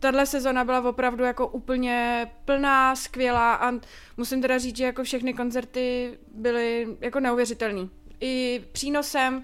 [0.00, 3.72] tahle sezona byla opravdu jako úplně plná, skvělá a
[4.16, 7.90] musím teda říct, že jako všechny koncerty byly jako neuvěřitelný.
[8.20, 9.42] i přínosem,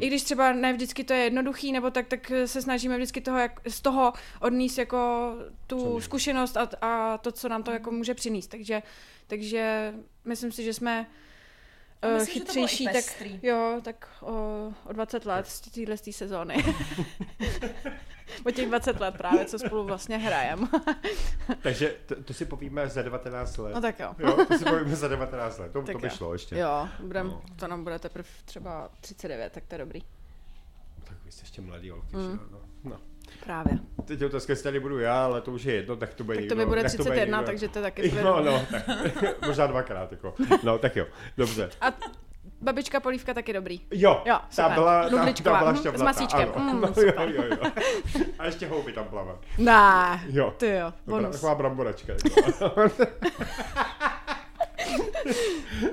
[0.00, 3.38] i když třeba ne vždycky to je jednoduchý, nebo tak, tak se snažíme vždycky toho,
[3.38, 5.32] jak, z toho odníst jako
[5.66, 8.46] tu zkušenost a, a to, co nám to jako může přinést.
[8.46, 8.82] Takže,
[9.26, 11.06] takže myslím si, že jsme
[12.04, 14.32] uh, myslím, že to bylo i chytřejší, tak jo, tak o,
[14.84, 16.64] o 20 let z téhle z té sezóny.
[18.46, 20.68] o těch 20 let právě, co spolu vlastně hrajeme.
[21.62, 23.74] Takže to, to si povíme za 19 let.
[23.74, 24.14] no tak jo.
[24.18, 25.72] Jo, to si povíme za 19 let.
[25.72, 26.12] To, Tak to by jo.
[26.16, 26.58] šlo ještě.
[26.58, 27.42] Jo, budem, No.
[27.56, 30.00] to nám bude teprve třeba 39, tak to je dobrý.
[31.04, 32.22] Tak vy jste ještě mladý holky, Mm.
[32.22, 32.60] že jo, no.
[32.84, 33.00] no.
[33.44, 33.78] Právě.
[34.04, 36.42] Teď otázka, jestli tady budu já, ale to už je jedno, tak to bude Tak
[36.42, 36.56] to někdo.
[36.56, 37.46] mi bude tak to 31, někdo.
[37.46, 38.82] takže to je taky bude No, no, tak,
[39.46, 40.34] možná dvakrát, jako.
[40.62, 41.06] No, tak jo,
[41.36, 41.70] dobře.
[41.80, 41.92] A
[42.60, 43.80] babička polívka taky dobrý.
[43.90, 46.72] Jo, Jo, ta byla, ta, ta byla mhm, s šťavnatá, masíčkem, ano.
[46.72, 47.28] mm, no, super.
[47.34, 47.70] jo, jo, jo.
[48.38, 49.32] A ještě houby tam plave.
[49.58, 50.54] Ne, Jo.
[50.56, 51.36] ty jo, Dobrá, bonus.
[51.36, 52.12] taková bramboračka.
[52.12, 52.90] Jako.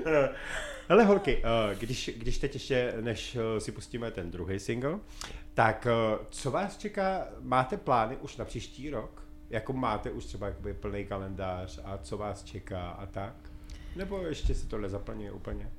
[0.88, 4.98] Hele holky, eh, když, když teď ještě, než eh, si pustíme ten druhý single,
[5.56, 9.22] tak eh, co vás čeká, máte plány už na příští rok?
[9.50, 13.34] Jako máte už třeba jakoby plný kalendář a co vás čeká a tak?
[13.96, 15.70] Nebo ještě se to nezaplňuje úplně?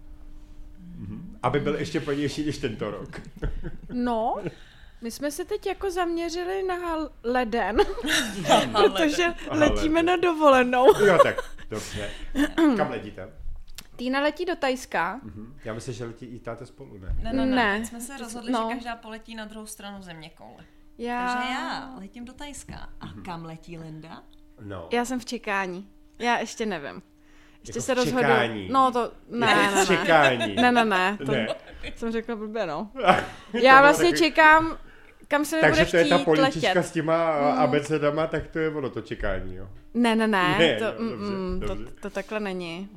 [0.80, 1.40] Mhm.
[1.44, 3.22] Aby byl ještě plnější než tento rok.
[3.94, 4.36] No,
[5.02, 7.78] my jsme se teď jako zaměřili na leden,
[8.72, 11.06] protože letíme na dovolenou.
[11.06, 11.36] Jo, tak
[11.70, 12.10] dobře.
[12.78, 13.30] Kam letíte?
[13.98, 15.20] Týna letí do Tajska.
[15.24, 15.54] Mhm.
[15.66, 17.16] Já myslím, že letí i táte spolu, ne?
[17.24, 17.56] Ne, ne, ne.
[17.56, 17.78] Ne.
[17.80, 18.68] Teď jsme se rozhodli, No.
[18.70, 20.66] že každá poletí na druhou stranu země koule.
[20.98, 22.90] Já, Takže já letím do Tajska.
[23.02, 24.24] A kam letí Linda?
[24.62, 24.88] No.
[24.94, 25.88] já jsem v čekání.
[26.20, 27.02] Já ještě nevím.
[27.62, 28.18] Ještě Jako se rozhodu.
[28.18, 28.70] čekání?
[28.72, 29.98] No to, ne, Jako ne, v ne.
[29.98, 30.56] čekání.
[30.56, 31.48] Ne, ne, ne, to Ne.
[31.96, 32.92] jsem řekla blbě, no.
[33.52, 34.78] To Já vlastně takový- čekám,
[35.28, 36.78] kam se mi Takže bude to je ta letět.
[36.78, 37.60] s těma mm.
[37.60, 39.70] abecedama, tak to je ono to čekání, jo.
[39.94, 41.94] Ne, ne, ne, Ne, to, jo, mm, dobře, mm, to, dobře.
[42.02, 42.90] to takhle není.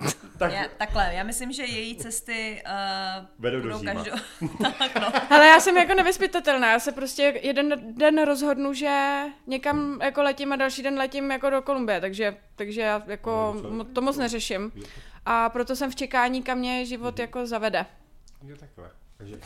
[0.38, 4.10] Tak Já, takhle, já myslím, že její cesty uh, Vedou do každou...
[4.78, 5.12] tak no.
[5.28, 10.52] Hele, já jsem jako nevyspytatelná, já se prostě jeden den rozhodnu, že někam jako letím
[10.52, 14.72] a další den letím jako do Kolumbie, takže, takže já jako No, to moc neřeším.
[15.26, 17.86] A proto jsem v čekání, kam mě život jako zavede.
[18.46, 18.90] jo, takhle.
[19.16, 19.36] Takže,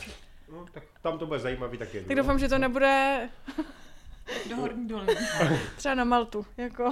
[0.51, 2.01] no, tak tam to bude zajímavý taky.
[2.07, 3.29] Tak doufám, že to nebude
[4.49, 5.05] Do horní dolů.
[5.75, 6.83] třeba na Maltu, jako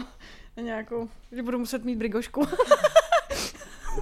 [0.57, 2.47] na nějakou, že budu muset mít brigošku.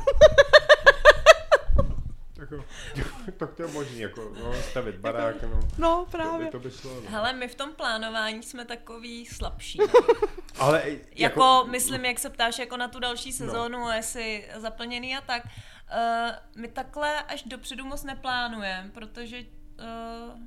[3.38, 5.60] Tak to je možný, jako no, stavit barák, no.
[5.78, 6.48] No, právě.
[6.48, 7.10] to by šlo, no.
[7.10, 9.80] Hele, my v tom plánování jsme takový slabší.
[10.60, 13.92] Ale jako, Jako, myslím, jak se ptáš jako na tu další sezónu, no.
[13.92, 20.40] jestli zaplněný a tak, uh, my takhle až dopředu moc neplánujeme, protože uh,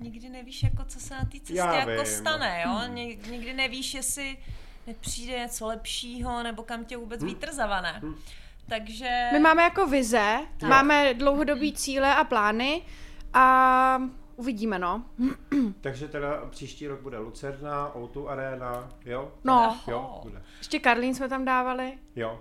[0.00, 2.06] nikdy nevíš, jako co se na té cestě Já jako vím.
[2.06, 2.80] stane, jo?
[3.30, 4.36] Nikdy nevíš, jestli
[4.88, 8.02] nepřijde něco lepšího, nebo kam tě vůbec vítr zavane.
[8.68, 9.28] Takže...
[9.32, 12.82] My máme jako vize, máme dlouhodobý cíle a plány
[13.34, 14.02] a
[14.36, 15.04] uvidíme, no.
[15.80, 19.32] Takže teda příští rok bude Lucerna, O2 Arena, jo?
[19.44, 19.80] No.
[19.86, 20.42] Jo, bude.
[20.58, 21.98] Ještě Karlín jsme tam dávali.
[22.16, 22.40] Jo.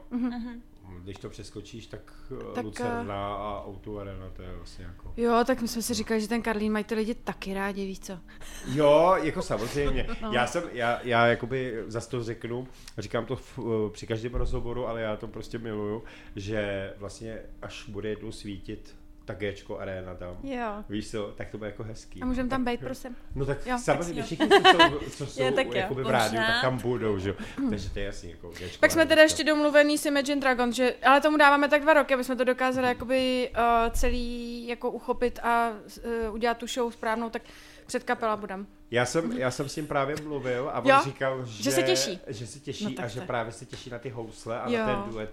[1.08, 5.14] Když to přeskočíš, tak, Tak, tak Lucerna a O2 Arena, to je vlastně jako...
[5.18, 8.00] Jo, tak my jsme si říkali, že ten Karlín mají ty lidi taky rádi, víš
[8.00, 8.20] co.
[8.68, 10.08] Jo, jako samozřejmě.
[10.22, 10.32] No.
[10.32, 13.60] Já jsem, já, já jakoby zas to řeknu, říkám to v,
[13.94, 16.04] při každém rozhovoru, ale já to prostě miluju,
[16.36, 18.96] že vlastně až bude jednou svítit
[19.28, 20.38] ta Gčko arena tam.
[20.44, 20.84] Jo.
[20.90, 22.22] Víš co, tak to bude jako hezký.
[22.22, 23.16] A můžeme tam Tak- být, prosím.
[23.36, 25.84] No tak Jo, samozřejmě tak všichni, co jsou, co jsou Jo, tak jo.
[25.90, 27.36] v rádiu, tak tam budou, že jo.
[27.70, 30.96] Takže to je jasný, jako Gčko Pak jsme teda ještě domluvený s Imagine Dragon, že,
[31.06, 35.40] ale tomu dáváme tak dva roky, aby jsme to dokázali jakoby uh, celý jako uchopit
[35.44, 35.72] a
[36.30, 37.42] uh, udělat tu show správnou, tak
[37.86, 38.68] před kapela budem.
[38.92, 41.00] Já jsem, já jsem s ním právě mluvil a on Jo?
[41.04, 42.20] říkal, že, Že se těší.
[42.28, 44.78] Že se těší No no, a že právě se těší na ty housle a Jo.
[44.80, 45.32] na ten duet.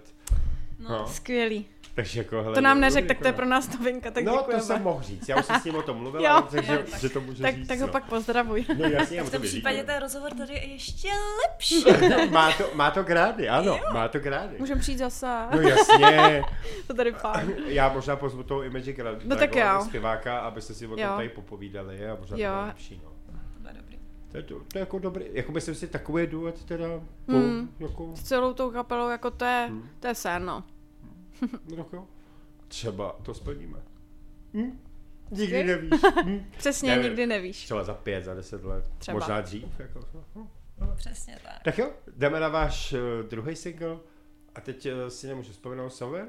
[0.79, 1.07] No.
[1.07, 1.65] Skvělý.
[1.95, 4.23] Takže jako, hele, To nám dobrý, neřekl, tak to je jako- pro nás novinka, tak
[4.23, 4.61] no, děkujeme.
[4.61, 5.29] to jsem mohl říct.
[5.29, 6.43] Já už jsem s ním o tom mluvil, Jo.
[6.51, 7.67] takže, že to můžu tak, říct.
[7.67, 7.91] tak ho no.
[7.91, 8.65] pak pozdravuj.
[8.79, 11.07] No jasně, v to tom případě ten rozhovor tady je ještě
[11.47, 11.85] lepší.
[12.31, 14.55] má, to, má to grády, ano, má to grády.
[14.59, 15.27] Můžeme přijít zase.
[15.55, 16.43] No jasně,
[16.87, 17.53] To tady fajn.
[17.65, 19.81] já možná pozvu toho Image Dragon, No tak jo.
[19.85, 21.13] zpěváka, abyste si o tom Jo.
[21.15, 22.51] tady popovídali a možná to Jo.
[22.51, 23.09] bylo lepší, no.
[23.53, 23.99] To bude dobrý.
[24.31, 26.85] To je, to, to je jako dobrý, jako myslím si takový duet teda,
[27.27, 27.69] hmm.
[27.79, 29.89] jako, S celou tou kapelou, jako to je, Hmm.
[29.99, 30.63] to je sen, no.
[31.41, 32.07] No tak jo.
[32.67, 33.77] Třeba to splníme.
[34.53, 34.79] Hm?
[35.31, 35.67] Nikdy Skvělý.
[35.67, 36.01] nevíš.
[36.25, 36.45] Hm?
[36.57, 37.03] Přesně, Nevím.
[37.05, 37.63] nikdy nevíš.
[37.63, 38.91] Třeba za pět, za deset let.
[38.97, 39.19] Třeba.
[39.19, 39.79] Možná dřív.
[39.79, 39.99] Jako.
[40.35, 40.47] no.
[40.95, 41.63] Přesně tak.
[41.63, 43.97] Tak jo, jdeme na váš uh, druhý single.
[44.55, 46.27] A teď uh, si nemůžu vzpomenout Somewhere?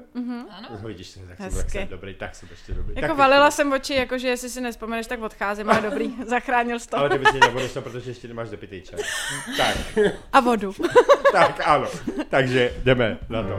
[0.49, 0.67] Ano.
[0.71, 2.95] No vidíš, tak jsem, tak jsem dobrý, tak jsem ještě dobrý.
[2.95, 6.87] Jako tak valila jsem oči, jakože jestli si nespomeneš, tak odcházím, ale dobrý, zachránil jsi
[6.87, 6.97] to.
[6.97, 8.99] Ale ty bys mě nebudeš to, protože ještě nemáš dopitý čaj.
[9.57, 9.77] tak,
[10.33, 10.73] A vodu.
[11.31, 11.87] tak ano.
[12.29, 13.57] Takže jdeme na to.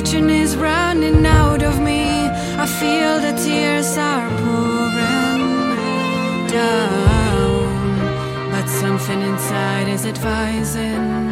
[0.00, 2.04] Fortune is running out of me.
[2.64, 5.42] I feel the tears are pouring
[6.48, 8.00] down,
[8.50, 11.28] but something inside is advising.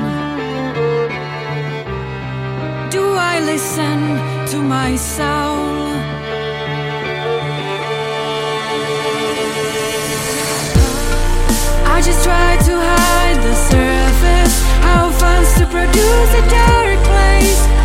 [2.91, 3.99] Do I listen
[4.53, 5.97] to my soul?
[11.95, 14.57] I just try to hide the surface.
[14.87, 17.78] How fun's to produce a dark place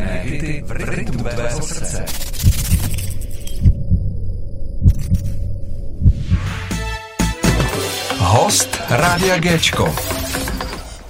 [0.00, 2.04] Hity v rytmu tvého srdce.
[8.18, 9.94] Host Rádia Géčko.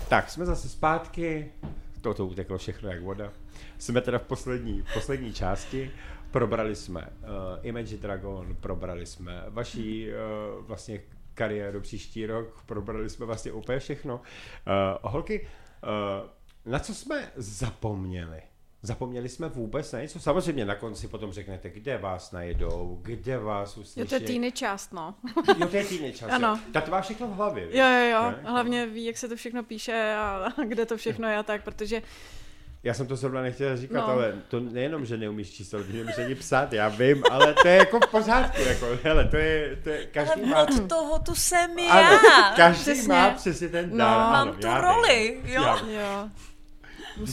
[0.09, 1.53] Tak, jsme zase zpátky.
[2.01, 3.33] To to uteklo všechno jak voda.
[3.79, 5.91] Jsme teda v poslední, poslední části.
[6.31, 7.27] Probrali jsme uh,
[7.63, 11.01] Image Dragon, probrali jsme vaší uh, vlastně
[11.35, 14.15] kariéru příští rok, probrali jsme vlastně úplně všechno.
[14.15, 14.23] Uh,
[15.03, 15.49] holky,
[15.83, 18.43] uh, na co jsme zapomněli?
[18.85, 20.21] Zapomněli jsme vůbec na něco?
[20.21, 24.01] Samozřejmě na konci potom řeknete, kde vás najedou, kde vás uslyší.
[24.01, 25.15] Jo, to je týny část, no.
[25.59, 26.31] Jo, to je týdny čas.
[26.33, 26.59] Ano.
[26.73, 27.67] Ta to má všechno v hlavě.
[27.67, 27.75] víš?
[27.77, 28.31] Jo, jo, jo.
[28.31, 28.51] Ne?
[28.51, 32.03] Hlavně ví, jak se to všechno píše a kde to všechno je a tak, protože
[32.85, 34.09] Já jsem to zrovna nechtěl říkat, No.
[34.09, 37.75] ale to nejenom, že neumíš číslo, ty neumíš ani psát, já vím, ale to je
[37.77, 40.57] jako v pořádku, jako, hele, to je, to je každý má...
[40.57, 41.93] Ale od toho tu jsem já.
[41.93, 42.19] Ano,
[42.57, 43.09] každý Přesně.
[43.09, 43.97] má přesně ten No.
[43.97, 44.09] dar.
[44.19, 44.83] Mám ano, tu já vím.
[44.83, 45.63] roli, jo.
[45.63, 46.29] Já, Jo.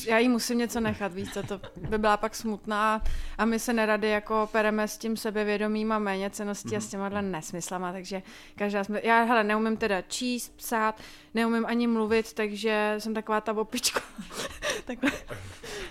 [0.08, 1.60] Já jí musím něco nechat, víš co, to
[1.90, 3.02] by byla pak smutná
[3.38, 7.10] a my se nerady jako pereme s tím sebevědomím a méně ceností a s těma
[7.10, 8.22] nesmyslama, takže
[8.56, 11.02] každá jsme, já hele, neumím teda číst, psát,
[11.34, 14.00] neumím ani mluvit, takže jsem taková ta opička.
[14.86, 15.12] Takhle.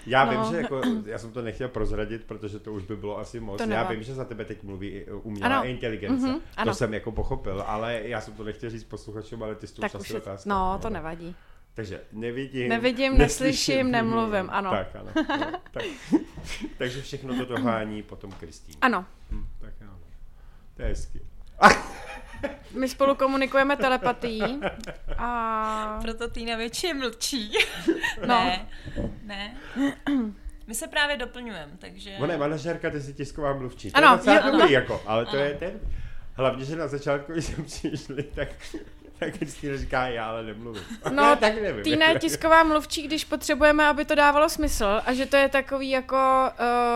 [0.06, 0.30] já No.
[0.30, 3.58] vím, že jako, já jsem to nechtěl prozradit, protože to už by bylo asi moc.
[3.62, 5.64] To já vím, že za tebe teď mluví umělá Ano.
[5.68, 6.26] inteligence.
[6.26, 6.74] Mhm, to ano.
[6.74, 10.10] jsem jako pochopil, ale já jsem to nechtěl říct posluchačům, ale ty jsi asi už
[10.10, 10.50] je, otázka.
[10.50, 11.34] no, to nevadí.
[11.78, 14.70] Takže nevidím, Nevidím, neslyším, nemluvím, ano.
[14.70, 15.10] Tak, ano.
[15.40, 15.82] No, tak.
[16.78, 18.74] Takže všechno to dohání potom Kristýn.
[18.80, 19.98] Ano, Hm, tak ano.
[20.76, 21.20] To je hezky.
[22.74, 24.60] my spolu komunikujeme telepatií
[25.18, 27.52] a Proto Týna většině mlčí.
[28.20, 28.26] No.
[28.26, 28.68] ne,
[29.24, 29.56] ne.
[30.66, 32.16] My se právě doplňujeme, takže...
[32.20, 33.90] Ona je manažerka, ty jsi tisková mluvčí.
[33.90, 34.68] To Ano, je docela jo, dobrý, ano.
[34.70, 35.40] jako, ale to Ano.
[35.40, 35.70] je ten...
[36.34, 38.48] Hlavně, že na začátku, když jsme přišli, tak,
[39.20, 40.82] tak Kristýna říká, já ale nemluvím.
[41.12, 41.84] No, tak nevím.
[41.84, 45.90] Týna je tisková mluvčí, když potřebujeme, aby to dávalo smysl a že to je takový
[45.90, 46.50] jako,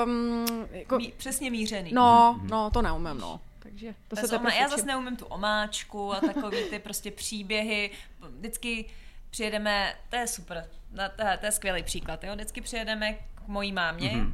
[0.05, 1.93] um, jako Mí, přesně mířený.
[1.93, 3.41] no, no, to neumím, no.
[3.59, 7.11] Takže to se Bez teprve oma, já zase neumím tu omáčku a takový ty prostě
[7.11, 7.91] příběhy.
[8.39, 8.85] Vždycky
[9.31, 13.49] přijedeme, to je super, na- to, je- to je skvělý příklad, jo, vždycky přijedeme k
[13.49, 14.33] mojí mámě mm-hmm.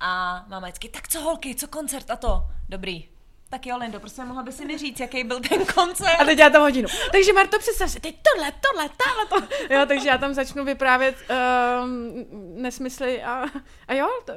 [0.00, 3.08] a máma vždycky, tak co holky, co koncert a to, dobrý.
[3.50, 6.20] Tak jo, Lindo, prostě mohla by si mi říct, jaký byl ten koncert.
[6.20, 6.88] A teď já tam hodinu.
[7.12, 9.74] Takže Marto, představ si, teď tohle, tohle, tohle, to.
[9.74, 11.16] Jo, takže já tam začnu vyprávět
[11.82, 12.26] um,
[12.62, 13.44] nesmysly a,
[13.88, 14.32] a jo, to,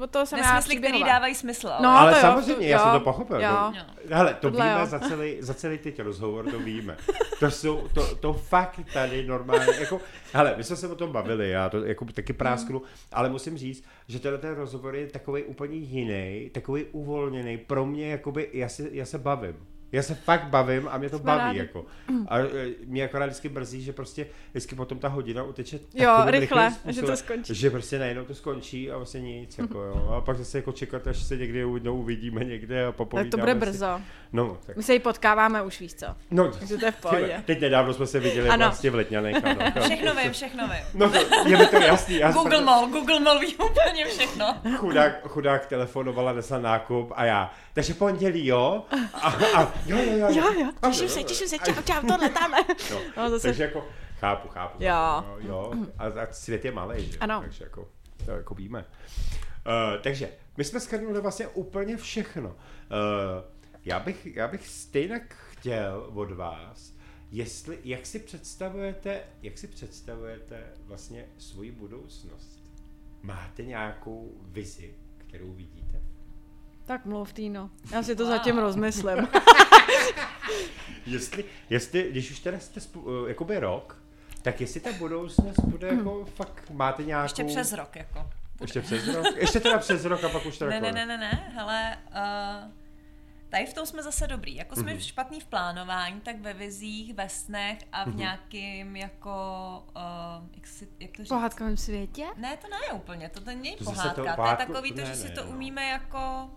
[0.00, 1.12] od toho jsem já Nesmysly, který příběhová.
[1.12, 1.82] dávají smysl, ale...
[1.82, 3.40] No, ale to jo, samozřejmě, to- já jsem jo, to pochopil.
[3.40, 3.72] jo.
[4.08, 4.86] To, hele, to Tohle víme jo.
[4.86, 6.96] za celý, za celý teď rozhovor, to víme.
[7.40, 10.00] To jsou, to, to fakt tady normálně, jako,
[10.32, 12.82] hele, my jsme se o tom bavili, já to jako taky prásknu,
[13.12, 18.10] ale musím říct, že tenhle ten rozhovor je takový úplně jiný, takový uvolněný, pro mě,
[18.10, 19.56] jakoby, já se, já se bavím.
[19.92, 21.58] Já se fakt bavím a mě to Jsme baví, rádi.
[21.58, 21.84] jako.
[22.28, 22.44] A e,
[22.86, 27.00] mě akorát vždycky mrzí, že prostě vždycky potom ta hodina uteče Jo, rychle, rychlým že
[27.00, 27.54] to způsobem, skončí.
[27.54, 30.14] Že prostě najednou to skončí a vlastně nic, jako jo.
[30.16, 33.36] A pak zase jako čekat, až se někdy jednou uvidíme někde a Tak popovídáme to
[33.38, 33.58] bude si.
[33.58, 34.00] brzo.
[34.32, 34.76] No, tak.
[34.76, 36.06] My se jí potkáváme už, víš co.
[36.30, 37.42] No, Takže to je v pohodě.
[37.44, 38.64] Teď nedávno jsme se viděli Ano.
[38.66, 39.44] vlastně v Letňanech.
[39.44, 39.60] Ano.
[39.80, 40.84] Všechno vím, všechno vím.
[40.94, 41.12] No,
[41.46, 42.16] je mi to jasný.
[42.16, 44.56] Já Google Mall, Google Mall ví úplně všechno.
[44.76, 47.50] chudák, chudák telefonovala, nesla nákup a já.
[47.76, 48.84] Takže pondělí, jo?
[49.14, 50.28] A, a jo, jo, jo.
[50.30, 52.64] Jo, jo, těším se, těším se, čau, čau, tohle, tamhle.
[52.90, 53.88] No, No, zase- Takže jako,
[54.20, 54.82] chápu, chápu.
[54.84, 55.24] Jo.
[55.26, 55.72] No, jo.
[55.98, 57.18] A, a svět je malý, že?
[57.18, 57.40] Ano.
[57.40, 57.88] Takže jako,
[58.24, 58.84] to jako víme.
[59.66, 62.48] Uh, takže, my jsme shrnuli vlastně úplně všechno.
[62.48, 62.56] Uh,
[63.84, 66.92] já, bych, já bych stejně chtěl od vás,
[67.30, 72.60] jestli, jak si představujete, jak si představujete vlastně svoji budoucnost?
[73.22, 75.85] Máte nějakou vizi, kterou vidíte?
[76.86, 77.70] Tak mluv, Týno.
[77.92, 78.32] Já si to Wow.
[78.32, 79.28] zatím rozmyslím.
[81.06, 84.02] Jestli, jestli, když už teda jste spu, uh, jakoby rok,
[84.42, 87.24] tak jestli ta budoucnost bude jako fakt, máte nějakou...
[87.24, 88.30] Ještě přes rok, jako.
[88.60, 89.26] Ještě přes rok?
[89.36, 92.70] Ještě teda přes rok a pak už teda Ne, ne, ne, ne, ne, hele, uh,
[93.48, 94.56] tady v tom jsme zase dobrý.
[94.56, 95.00] Jako jsme Mhm.
[95.00, 98.16] špatný v plánování, tak ve vizích, ve snech a v Mhm.
[98.18, 99.34] nějakým jako,
[99.96, 101.28] uh, jak, si, jak to V říct?
[101.28, 102.24] pohádkovém světě?
[102.36, 105.06] Ne, to ne úplně, to není To zase pohádka, to to, je takový to, ne,
[105.06, 105.50] že si ne, to no.
[105.50, 106.50] umíme jako,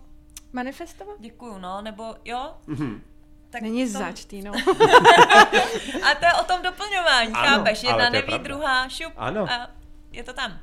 [0.52, 1.16] Manifestovat?
[1.20, 3.02] děkuju, no, nebo jo, Mhm.
[3.50, 4.52] tak Není to, zač, Týno.
[6.02, 7.82] A to je o tom doplňování, Ano, chápeš?
[7.82, 8.44] Jedna neví, pravda.
[8.44, 9.46] druhá šup Ano.
[9.52, 9.70] a
[10.12, 10.58] je to tam.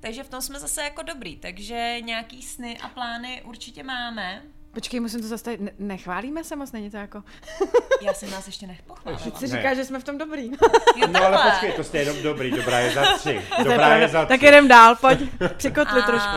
[0.00, 4.42] Takže v tom jsme zase jako dobrý, takže nějaký sny a plány určitě máme.
[4.72, 5.60] Počkej, musím to zastavit.
[5.60, 7.22] Ne- nechválíme se moc, není to jako...
[8.02, 9.22] Já jsem nás ještě nepochválila.
[9.38, 9.56] Ty Ne.
[9.56, 10.50] říkáš, že jsme v tom dobrý.
[10.96, 13.42] Jo, No ale počkej, to jste jenom dobrý, dobrá je za tři.
[13.64, 14.28] Dobrá je za tři.
[14.28, 15.18] Tak jedem dál, pojď.
[15.56, 16.36] Přikotli A- trošku.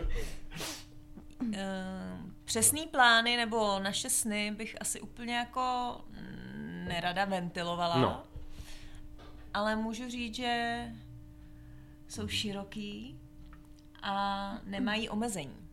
[1.54, 1.97] Ehm,
[2.48, 7.98] Přesný plány nebo naše sny bych asi úplně jako mm, nerada ventilovala.
[7.98, 8.22] No.
[9.54, 10.84] Ale můžu říct, že
[12.08, 13.20] jsou široký
[14.02, 15.68] a nemají omezení.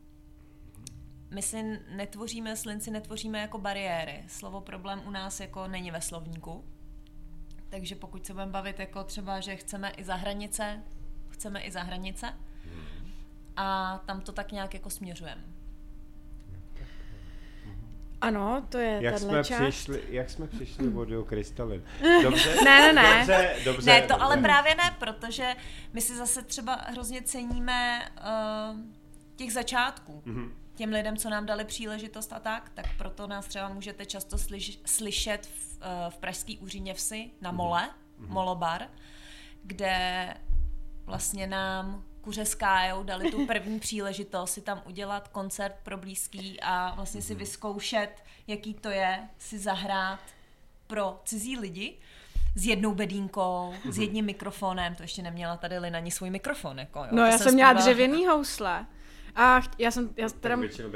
[1.32, 4.23] My si netvoříme, slinci netvoříme jako bariéry.
[4.28, 6.65] Slovo problém u nás jako není ve slovníku.
[7.69, 10.84] Takže pokud se budeme bavit jako třeba, že chceme i za hranice,
[11.30, 12.34] chceme i za hranice
[13.55, 15.55] a tam to tak nějak jako směřujeme.
[18.22, 19.61] Ano, to je Jak jsme, část.
[19.61, 21.84] přišli, jak jsme přišli vodou krystalin.
[22.24, 22.55] Dobře?
[22.63, 23.18] Ne, ne, ne.
[23.18, 23.91] Dobře, dobře.
[23.91, 24.24] Ne, to dobře.
[24.24, 25.55] ale právě ne, protože
[25.93, 28.09] my si zase třeba hrozně ceníme
[28.72, 28.80] uh,
[29.36, 30.22] těch začátků.
[30.26, 30.53] Mhm.
[30.76, 34.80] Těm lidem, co nám dali příležitost a tak, tak proto nás třeba můžete často slyš,
[34.86, 38.88] slyšet v, uh, v Pražský úříně vsi na Mole, Molobar,
[39.63, 40.28] kde
[41.05, 46.59] vlastně nám kuře s Kájou dali tu první příležitost si tam udělat koncert pro blízký
[46.61, 50.19] a vlastně si vyzkoušet, jaký to je si zahrát
[50.88, 51.93] pro cizí lidi
[52.55, 56.99] s jednou bedínkou, s jedním mikrofonem, to ještě neměla tady Lina ani svůj mikrofon, jako
[56.99, 57.05] jo.
[57.11, 58.86] No, To já jsem měla zpívala- dřevěný housle.
[59.36, 60.55] A cht- já jsem, já teda...
[60.55, 60.89] většinou.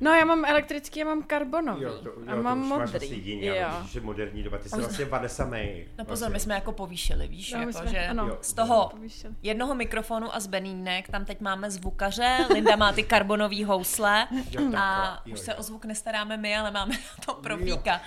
[0.00, 1.82] No, já mám elektrický, já mám karbonový.
[1.82, 3.06] Jo, to, jo, a mám to už máš modrý.
[3.08, 3.54] asi jiný, jo.
[3.70, 5.86] ale je moderní doba, ty jsi vlastně Vanessa May.
[5.98, 6.28] No pozor, vlastně.
[6.32, 8.38] my jsme jako povýšili, víš, No, jako, jsme- že ano.
[8.40, 9.34] Z toho Povýšili.
[9.42, 14.70] jednoho mikrofonu a z benínek, tam teď máme zvukaře, Linda má ty karbonový housle Jo,
[14.76, 15.44] a jo, už jo.
[15.44, 18.00] se o zvuk nestaráme my, ale máme na to profíka.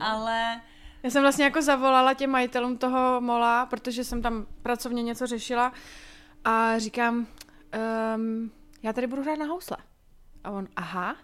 [0.00, 0.60] Ale
[1.02, 5.72] Já jsem vlastně jako zavolala těm majitelům toho mola, protože jsem tam pracovně něco řešila
[6.44, 7.26] a říkám,
[8.16, 8.50] um,
[8.82, 9.76] já tady budu hrát na housle.
[10.44, 11.16] A on, aha,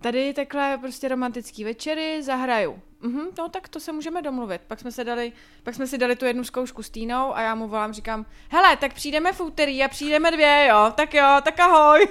[0.00, 2.82] tady takhle prostě romantický večery zahraju.
[3.00, 4.60] Mhm, no tak to se můžeme domluvit.
[4.66, 7.54] Pak jsme, se dali, pak jsme si dali tu jednu zkoušku s Týnou a já
[7.54, 11.60] mu volám, říkám, hele, tak přijdeme v úterý a přijdeme dvě, jo, tak jo, tak
[11.60, 12.08] ahoj.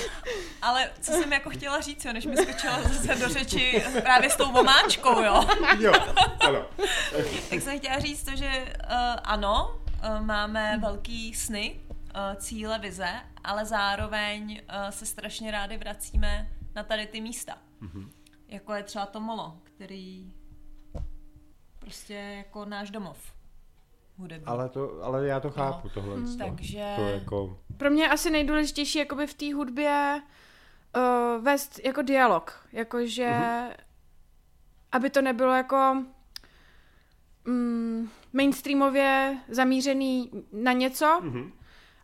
[0.62, 4.36] Ale co jsem jako chtěla říct, jo, než mi skočila zase do řeči právě s
[4.36, 5.44] tou vomáčkou, jo.
[5.78, 5.92] Jo,
[6.40, 6.66] ano.
[7.50, 13.08] Tak jsem chtěla říct to, že uh, ano, uh, máme velký sny, uh, cíle, vize,
[13.44, 17.58] ale zároveň uh, se strašně rádi vracíme na tady ty místa.
[17.82, 18.08] Mm-hmm.
[18.48, 20.34] Jako je třeba to molo, který
[21.78, 23.32] prostě jako náš domov.
[24.16, 24.46] hudební.
[24.46, 25.94] Ale, to, ale já to chápu, No.
[25.94, 26.20] tohle.
[26.22, 26.36] to.
[26.38, 27.58] Takže To jako...
[27.76, 30.22] Pro mě je asi nejdůležitější jakoby v té hudbě
[30.96, 32.66] uh, vést jako dialog.
[32.72, 33.70] Jakože, Mhm.
[34.92, 36.04] aby to nebylo jako
[37.44, 41.52] mm, mainstreamově zamířený na něco, Mhm.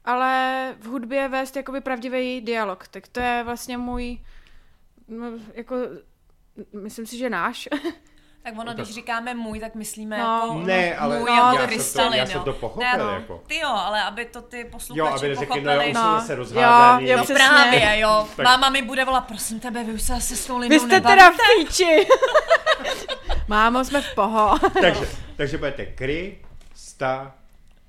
[0.05, 2.89] Ale v hudbě vést jakoby pravdivý dialog.
[2.89, 4.19] Tak to je vlastně můj,
[5.09, 5.77] no, jako,
[6.83, 7.69] myslím si, že náš.
[8.43, 10.25] Tak ono, No tak- když říkáme můj, tak myslíme No.
[10.43, 12.45] jako Ne, ale můj no, jako krystalin, já jsem jo.
[12.45, 13.43] to pochopil, Ne, no, jako.
[13.47, 15.93] Ty jo, ale aby to ty Jo, posluchači aby neřekli, pochopili.
[15.93, 16.21] no No.
[16.21, 16.61] jsem zase Jo,
[17.01, 17.35] jo, No přesně.
[17.35, 18.29] právě, jo.
[18.37, 20.79] Tak- Máma mi bude volat, prosím tebe, vy už se asi s tou Vy Lindou
[20.79, 21.09] jste nebavíte.
[21.11, 21.37] teda v
[21.67, 22.07] píči.
[23.49, 24.59] Mámo, jsme v poho.
[24.81, 26.39] takže, takže budete kry,
[26.75, 27.35] sta,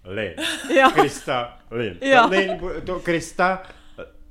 [0.05, 0.33] lin.
[0.79, 0.89] Jo.
[0.93, 1.97] Krista, lin.
[2.01, 2.21] Jo.
[2.23, 3.63] To, lin, to Krista,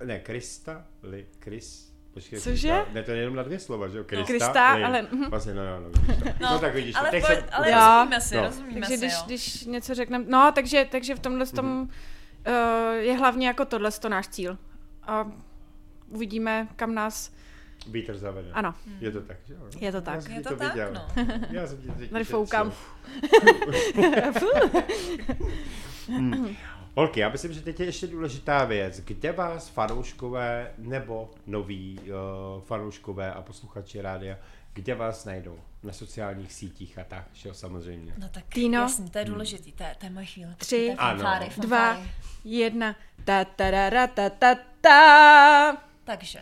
[0.04, 2.40] ne, Krista, li, Kris, počkej.
[2.40, 2.68] Cože?
[2.68, 4.04] Krista- Ne, to je jenom na dvě slova, že jo?
[4.04, 4.86] Krista, Krista, lin.
[4.86, 5.30] ale- mhm.
[5.30, 6.44] Vlastně, no, no, no, vidíš to.
[6.44, 7.10] no, tak vidíš, ale, to.
[7.10, 8.42] Teď pojď, jsem, ale rozumíme si, No.
[8.42, 9.22] rozumíme Takže si, když, jo.
[9.26, 11.80] když něco řekneme, no, takže, takže v tomhle tom Mhm.
[11.80, 14.58] uh, je hlavně jako tohle to náš cíl.
[15.02, 15.26] A
[16.08, 17.32] uvidíme, kam nás,
[17.92, 18.50] Vítr zavede.
[18.52, 19.60] ano, Je to tak, že jo?
[19.80, 20.22] je to Já tak.
[20.22, 20.92] jsem Je ti to tak, viděl.
[20.94, 21.06] no.
[21.50, 22.72] Já jsem ti teď Tady foukám.
[26.08, 26.56] Hmm.
[26.96, 29.00] Holky, já myslím, že teď je ještě důležitá věc.
[29.00, 34.36] Kde vás fanouškové nebo noví uh, fanouškové a posluchači rádia,
[34.72, 35.58] kde vás najdou?
[35.82, 38.12] Na sociálních sítích a tak, že jo, samozřejmě.
[38.18, 38.78] No tak Týno.
[38.80, 40.54] jasný, to je důležitý, to je, to je moje chvíle.
[40.58, 40.88] Tři.
[40.90, 41.54] To fanfáry, Ano.
[41.58, 41.98] Dva,
[42.44, 45.76] jedna, ta ta ra ra ta ta ta.
[46.04, 46.38] Takže,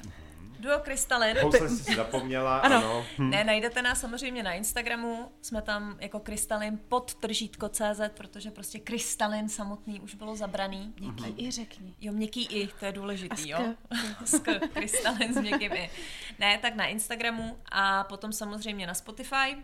[0.58, 1.36] duo Krystalin.
[1.42, 2.76] Housle jsi si zapomněla, Ano.
[2.76, 3.04] ano.
[3.18, 3.30] Hm.
[3.30, 8.78] Ne, najdete nás samozřejmě na Instagramu, jsme tam jako krystalin pod tržítko CZ, protože prostě
[8.78, 10.94] krystalin samotný už bylo zabraný.
[11.00, 11.94] Měkký i řekni.
[12.00, 13.74] Jo, měkký i, to je důležitý, jo.
[14.24, 15.90] Sk, krystalin s měkkým i.
[16.38, 19.56] Ne, tak na Instagramu a potom samozřejmě na Spotify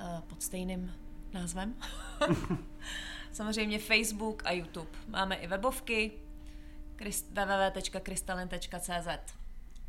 [0.00, 0.94] eh, pod stejným
[1.32, 1.74] názvem.
[3.32, 4.90] samozřejmě Facebook a YouTube.
[5.08, 6.12] Máme i webovky
[6.96, 9.34] krys- www.krystalin.cz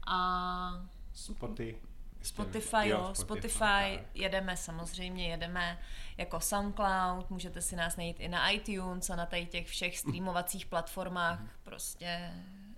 [0.07, 1.75] a Spoty.
[2.21, 5.79] Spotify, jo, Spotify, jedeme samozřejmě, jedeme
[6.17, 10.65] jako SoundCloud, můžete si nás najít i na iTunes a na tady těch všech streamovacích
[10.65, 12.31] platformách, prostě,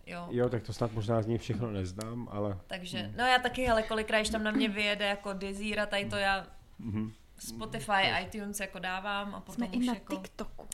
[0.05, 0.27] jo.
[0.31, 3.83] Jo, tak to snad možná z ní všechno neznám, ale Takže, no já taky, ale
[3.83, 6.47] kolikrát, když tam na mě vyjede jako Desire, tady to já
[7.37, 10.15] Spotify, iTunes jako dávám a potom Jsme i už na jako...
[10.15, 10.67] TikToku.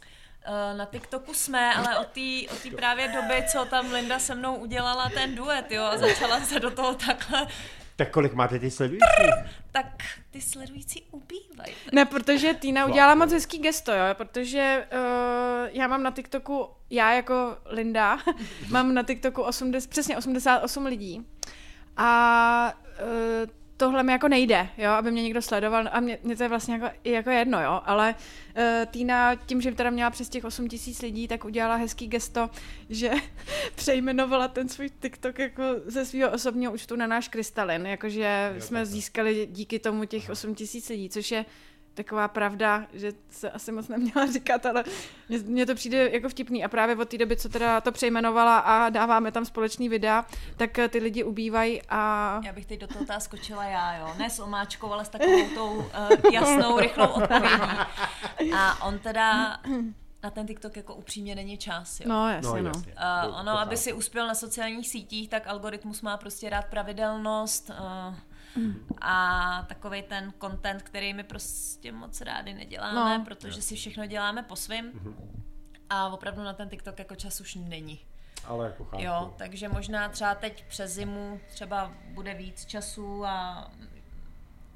[0.48, 4.36] Eh, Na TikToku jsme, ale od té od tý právě doby, co tam Linda se
[4.36, 7.48] mnou udělala ten duet, jo, a začala se do toho takhle,
[7.96, 9.06] tak kolik máte ty sledující?
[9.72, 9.86] tak
[10.32, 11.74] ty sledující ubývají.
[11.92, 17.14] Ne, protože Týna udělala moc hezký gesto, jo, protože uh, já mám na TikToku, já
[17.14, 18.18] jako Linda,
[18.70, 21.28] mám na TikToku 80, přesně 88 lidí
[21.98, 26.44] a uh, tohle mi jako nejde, jo, aby mě někdo sledoval a mě, mě to
[26.44, 28.16] je vlastně jako, jako jedno, jo, ale
[28.58, 32.50] uh, Týna tím, že teda měla přes těch 8 tisíc lidí, tak udělala hezký gesto,
[32.90, 33.12] že
[33.76, 38.80] přejmenovala ten svůj TikTok jako ze svého osobního účtu na náš krystalin, jakože Jo, jsme
[38.80, 38.86] takhle.
[38.86, 41.46] získali díky tomu těch 8 tisíc lidí, což je
[41.96, 44.84] taková pravda, že se asi moc neměla říkat, ale
[45.44, 48.90] mně, to přijde jako vtipný a právě od té doby, co teda to přejmenovala a
[48.90, 50.26] dáváme tam společný videa,
[50.58, 54.14] tak eh, ty lidi ubývají a Já bych teď do toho tá skočila já, jo.
[54.18, 57.64] Ne s omáčkou, ale s takovou tou uh, jasnou, rychlou odpovědí.
[58.58, 59.58] A on teda
[60.24, 62.06] na ten TikTok jako upřímně není čas, jo.
[62.10, 62.68] no jasně, No, no.
[62.76, 62.94] jasně.
[63.28, 68.16] Uh, ono, aby si uspěl na sociálních sítích, tak algoritmus má prostě rád pravidelnost uh,
[69.02, 73.26] a takový ten content, který my prostě moc rádi neděláme, No.
[73.26, 75.16] protože si všechno děláme po svým.
[75.90, 78.00] A opravdu na ten TikTok jako čas už není.
[78.46, 79.04] Ale jako chápu.
[79.04, 83.72] Jo, takže možná třeba teď přes zimu třeba bude víc času a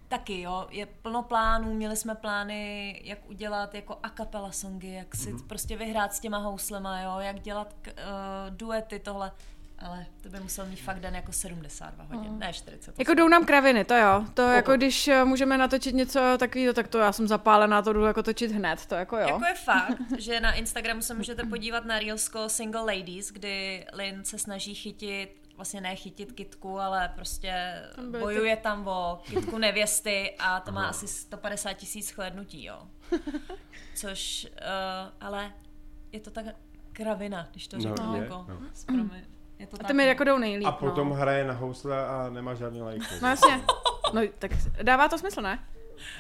[0.08, 5.16] taky jo, je plno plánů, měli jsme plány, jak udělat jako a cappella songy, jak
[5.16, 5.48] si Mhm.
[5.48, 7.94] prostě vyhrát s těma houslema, jo, jak dělat uh,
[8.50, 9.32] duety, tohle,
[9.80, 13.00] ale to by musel mít fakt den jako 72 hodin, ne 40.
[13.00, 14.26] Jako jdou nám kraviny, to jo.
[14.34, 18.04] To jako když eh, můžeme natočit něco takového, tak to já jsem zapálená, to jdu
[18.06, 19.28] jako točit hned, to jako jo.
[19.28, 24.24] Jako je fakt, že na Instagramu se můžete podívat na Reelsko Single Ladies, kdy Lynn
[24.26, 29.20] se snaží chytit, vlastně ne chytit kitku, ale prostě Tam byly ty- bojuje tam o
[29.24, 32.80] kitku nevěsty a to má asi 150 tisíc shlédnutí, jo.
[33.96, 35.52] Což, uh, ale
[36.12, 36.46] je to tak
[36.94, 38.60] kravina, když to No, řeknu, je, jako, no.
[38.74, 39.24] s promi-
[39.60, 40.10] je to A ty mi no.
[40.10, 41.16] jako jdou nejlíp, A potom no.
[41.16, 43.06] hraje na housle a nemá žádný lajky.
[43.22, 43.62] No jasně.
[44.14, 44.52] No tak
[44.84, 45.60] dává to smysl, ne?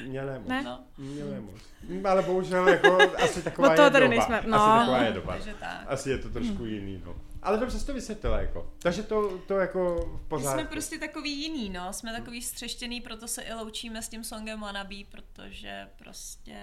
[0.08, 0.48] Mě nemoc.
[0.48, 0.64] Ne?
[0.64, 1.56] No, Mě nemoc.
[1.90, 4.16] Mm, Ale bohužel jako asi taková Od toho je tady doba.
[4.16, 4.58] nejsme, no.
[4.62, 5.34] Asi taková je doba.
[5.34, 5.84] takže tak.
[5.88, 7.16] Asi je to trošku jiný, no.
[7.42, 8.74] Ale dobře jsi to vysvětlila, jako.
[8.80, 10.60] Takže to, to jako v pořádku.
[10.60, 11.94] jsme prostě takový jiný, no.
[11.94, 16.58] Jsme takový střeštěný, proto se i loučíme s tím songem Wannabe, protože prostě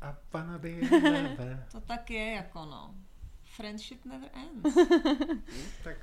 [0.00, 0.80] A pana by
[1.72, 2.94] to tak je jako no.
[3.56, 4.76] Friendship never ends.
[5.84, 5.96] tak,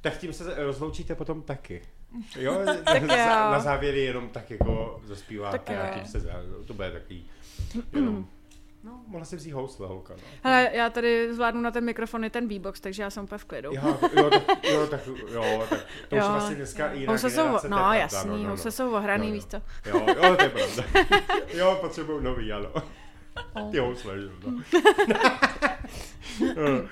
[0.00, 1.82] tak tím se rozloučíte potom taky.
[2.36, 3.26] Jo, Tak na, jo.
[3.52, 5.94] na závěr jenom tak jako zaspíváte Tak a jo.
[5.94, 6.32] tím se, za-
[6.66, 7.26] to bude takový,
[7.92, 8.26] jenom,
[8.82, 10.22] no, mohla si vzít housle, holka, no.
[10.44, 13.44] Hele, já tady zvládnu na ten mikrofon i ten beatbox, takže já jsem úplně v
[13.44, 13.70] klidu.
[13.74, 16.28] Jo, jo, tak, jo, tak, jo, tak to už Jo.
[16.32, 19.28] vlastně dneska jiná Housle jsou, generace, to je no pravda, jasný, housle jsou ohraný, Jo,
[19.28, 19.34] jo.
[19.34, 19.56] víš co.
[19.90, 20.84] Jo, jo, to je pravda.
[21.54, 22.68] Jo, potřebuju nový, ano.
[23.70, 24.32] Ty housle, že jo.
[24.46, 24.62] no.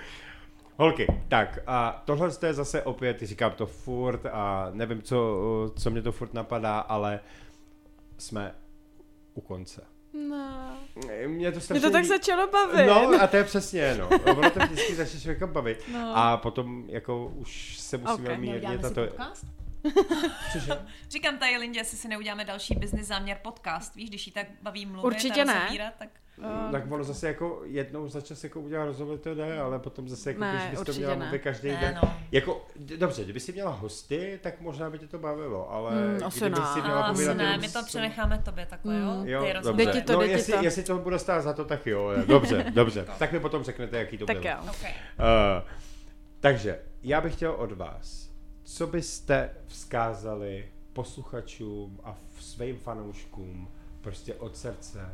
[0.77, 5.17] Holky, tak a tohle je zase opět, říkám to furt a nevím, co,
[5.79, 7.21] co mě to furt napadá, ale
[8.19, 8.55] jsme
[9.35, 9.85] u konce.
[10.29, 10.77] No.
[11.27, 11.81] Mě to Mě strašně...
[11.81, 12.87] to tak začalo bavit.
[12.87, 14.09] No a to je přesně, no.
[14.09, 15.85] Ono to vždycky začne člověka bavit.
[15.93, 16.13] No.
[16.17, 18.39] A potom jako už se musíme Ok.
[18.39, 19.07] mírně tato...
[19.07, 19.47] podcast?
[20.53, 20.73] Cože?
[21.11, 24.87] Říkám tady Lindě, jestli si neuděláme další business záměr podcast, víš, když jí tak baví
[24.87, 25.55] mluvit Určitě a ne.
[25.55, 26.09] rozebírat, tak
[26.73, 30.31] Tak ono zase jako jednou za čas jako udělá rozhovor, to jde, ale potom zase
[30.31, 31.25] jako Ne, když bys to měla ne.
[31.25, 31.99] mluvit každý Ne, den.
[32.03, 32.15] no.
[32.33, 36.25] Jako, d- dobře, kdyby si měla hosty, tak možná by tě to bavilo, ale Mm,
[36.25, 36.67] asi kdyby ne.
[36.67, 39.15] si měla asi povídat ne, my to s- přenecháme tobě takhle, jo?
[39.21, 39.29] Mm.
[39.29, 40.01] Jo, Ty dobře.
[40.03, 40.65] to, no, jestli, to.
[40.65, 42.11] jestli to bude stát za to, tak jo.
[42.27, 43.07] Dobře, dobře.
[43.19, 44.49] tak mi potom řeknete, jaký to Tak bylo.
[44.55, 44.59] jo.
[44.71, 44.91] Okay.
[44.93, 45.69] Uh,
[46.41, 48.31] takže, já bych chtěl od vás,
[48.65, 53.69] co byste vzkázali posluchačům a svým fanouškům
[54.01, 55.09] prostě od srdce?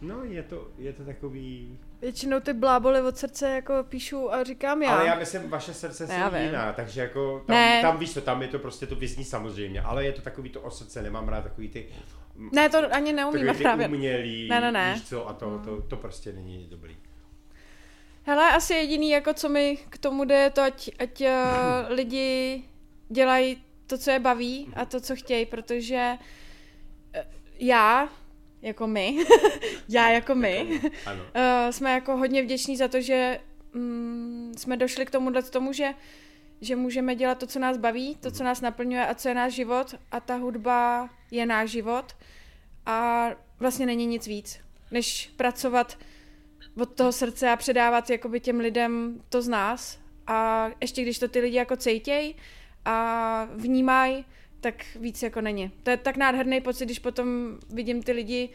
[0.00, 1.78] No, je to, je to takový...
[2.00, 4.90] Většinou ty bláboli od srdce jako píšu a říkám já.
[4.94, 6.42] Ale já myslím, vaše srdce já vím.
[6.42, 7.82] jiná, takže jako tam, Ne.
[7.82, 10.60] tam víš to, tam je to prostě to vyzní samozřejmě, ale je to takový to
[10.60, 11.88] o srdce, nemám rád takový ty,
[12.52, 13.88] Ne, to ani neumím takový ty právě.
[13.88, 14.92] umělý, Ne, ne, ne.
[14.94, 16.96] víš co, a to, to, to prostě není dobrý.
[18.22, 21.26] Hele, asi jediný, jako co mi k tomu jde, je to, ať, ať uh,
[21.88, 22.62] lidi
[23.08, 26.12] dělají to, co je baví a to, co chtějí, protože
[27.14, 27.26] eh,
[27.58, 28.08] já,
[28.62, 29.18] jako my,
[29.88, 31.22] já jako my, Ano.
[31.22, 33.40] uh, jsme jako hodně vděční za to, že
[33.72, 35.94] mm, jsme došli k tomuhle tomu, že,
[36.60, 39.52] že můžeme dělat to, co nás baví, to, co nás naplňuje a co je náš
[39.52, 39.94] život.
[40.10, 42.16] A ta hudba je náš život.
[42.86, 43.28] A
[43.58, 45.98] vlastně není nic víc, než pracovat
[46.80, 49.98] od toho srdce a předávat jakoby těm lidem to z nás.
[50.26, 52.34] A ještě když to ty lidi jako cejtěj
[52.84, 54.24] a vnímají,
[54.60, 55.70] tak víc jako není.
[55.82, 58.48] To je tak nádherný pocit, když potom vidím ty lidi,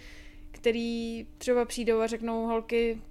[0.51, 3.01] který třeba přijdou a řeknou holky,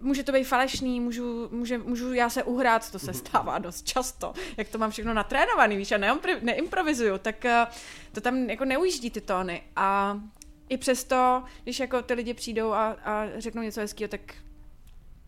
[0.00, 4.32] může to být falešný, můžu, může, můžu já se uhrát, to se stává dost často,
[4.56, 7.66] jak to mám všechno natrénovaný, víš, a neimpro- neimprovizuju, tak eh,
[8.12, 10.20] to tam jako neujíždí ty tóny a
[10.68, 14.20] i přesto, když jako ty lidi přijdou a, a řeknou něco hezkého, tak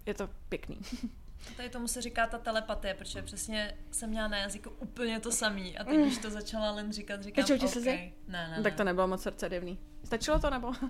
[0.07, 0.79] je to pěkný.
[1.57, 5.79] Tady tomu se říká ta telepatie, protože přesně jsem měla na jazyku úplně to samý
[5.79, 7.73] a teď, když to začala Len říkat, říkám, Tečou ti OK.
[7.73, 7.91] slzy?
[8.29, 8.91] Ne, ne, No, tak to ne.
[8.91, 9.79] nebylo moc srdcedivný.
[10.05, 10.73] Stačilo to nebo?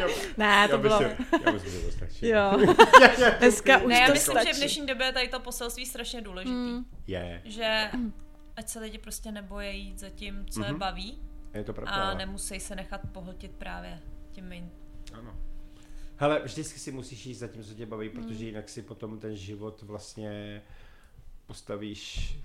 [0.00, 1.00] Jo, ne, to já, bylo...
[1.00, 2.28] myslím, já myslím, že to stačí.
[2.28, 2.58] Jo,
[3.38, 4.58] dneska už Ne, já to myslím, že v stačí.
[4.60, 6.54] dnešní době je tady to poselství strašně důležitý.
[6.54, 6.84] Mm.
[7.06, 7.90] Je, Že
[8.56, 10.78] ať se lidi prostě nebojí jít za tím, co je Mhm.
[10.78, 11.22] baví
[11.54, 11.92] je to pravda.
[11.92, 14.00] a nemusí se nechat pohltit právě
[14.32, 14.70] tím main.
[15.12, 15.36] Ano.
[16.16, 18.22] Hele, vždycky si musíš jít za tím, co tě baví, Hmm.
[18.22, 20.62] protože jinak si potom ten život vlastně
[21.46, 22.36] postavíš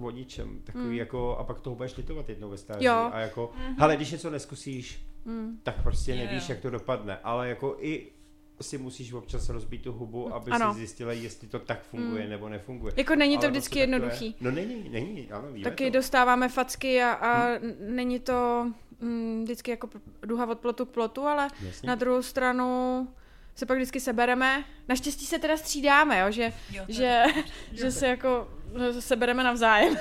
[0.00, 0.92] o ničem, takový Mm.
[0.92, 2.84] jako, a pak toho budeš litovat jednou ve stáří.
[2.84, 3.10] Jo.
[3.12, 5.60] A jako, hele, když něco neskusíš, Mm.
[5.62, 8.06] tak prostě Jo, nevíš, jak to dopadne, ale jako i
[8.60, 10.72] si musíš občas rozbít tu hubu, aby Ano.
[10.72, 12.92] si zjistila, jestli to tak funguje nebo nefunguje.
[12.96, 14.36] Jako není to Ale vždycky prostě jednoduchý.
[14.40, 15.98] No není, není, ano, víme Taky to.
[15.98, 18.66] dostáváme facky a, a n- není to
[19.00, 19.88] mm, vždycky jako
[20.22, 21.86] duha od plotu k plotu, ale Jasně.
[21.86, 23.08] na druhou stranu
[23.54, 24.64] se pak vždycky sebereme.
[24.88, 27.22] Naštěstí se teda střídáme, jo, že, Jo, že,
[27.72, 28.48] že se jako
[28.92, 29.96] že sebereme navzájem.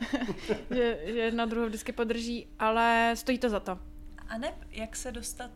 [0.70, 3.78] že, že jedna druhou vždycky podrží, ale stojí to za to.
[4.28, 5.50] A ne, jak se dostat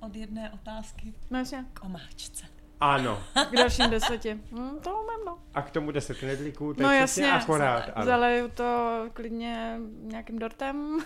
[0.00, 1.64] od jedné otázky No jasně.
[1.74, 2.46] k omáčce.
[2.80, 3.22] Ano.
[3.50, 4.34] K dalším deseti.
[4.52, 5.38] Hm, to umím, no.
[5.54, 7.32] A k tomu 10 knedlíků, to je No jasně.
[7.32, 7.84] akorát.
[7.94, 8.06] Ano.
[8.06, 10.98] Zaleju to klidně nějakým dortem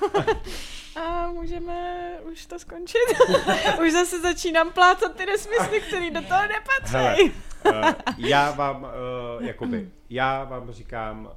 [1.03, 2.99] a můžeme už to skončit.
[3.83, 7.33] už zase začínám plácat ty nesmysly, které do toho Hele, nepatří.
[7.67, 11.31] uh, já vám, uh, jakoby, já vám říkám, uh,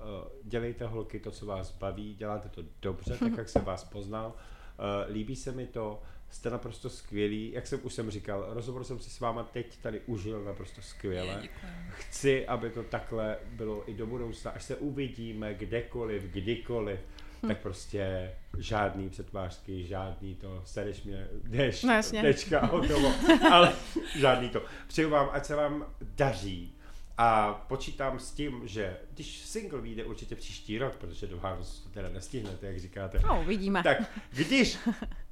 [0.44, 5.14] dělejte holky to, co vás baví, děláte to dobře, tak jak jsem vás poznal, uh,
[5.14, 9.10] líbí se mi to, jste naprosto skvělí, jak jsem už jsem říkal, rozhovor jsem si
[9.10, 11.44] s váma teď tady užil naprosto skvěle.
[11.90, 17.00] Chci, aby to takhle bylo i do budoucna, až se uvidíme kdekoliv, kdykoliv,
[17.48, 22.22] tak prostě žádný přetvářky, žádný to, sereš mě, jdeš, No jasně.
[22.22, 23.14] tečka, hotovo,
[23.52, 23.74] ale
[24.16, 24.62] žádný to.
[24.88, 26.76] Přeju vám, ať se vám daří
[27.18, 31.90] a počítám s tím, že když single vyjde určitě příští rok, protože do Vánoc to
[31.90, 33.84] teda nestihnete, jak říkáte, No, uvidíme.
[33.84, 33.98] tak
[34.30, 34.78] když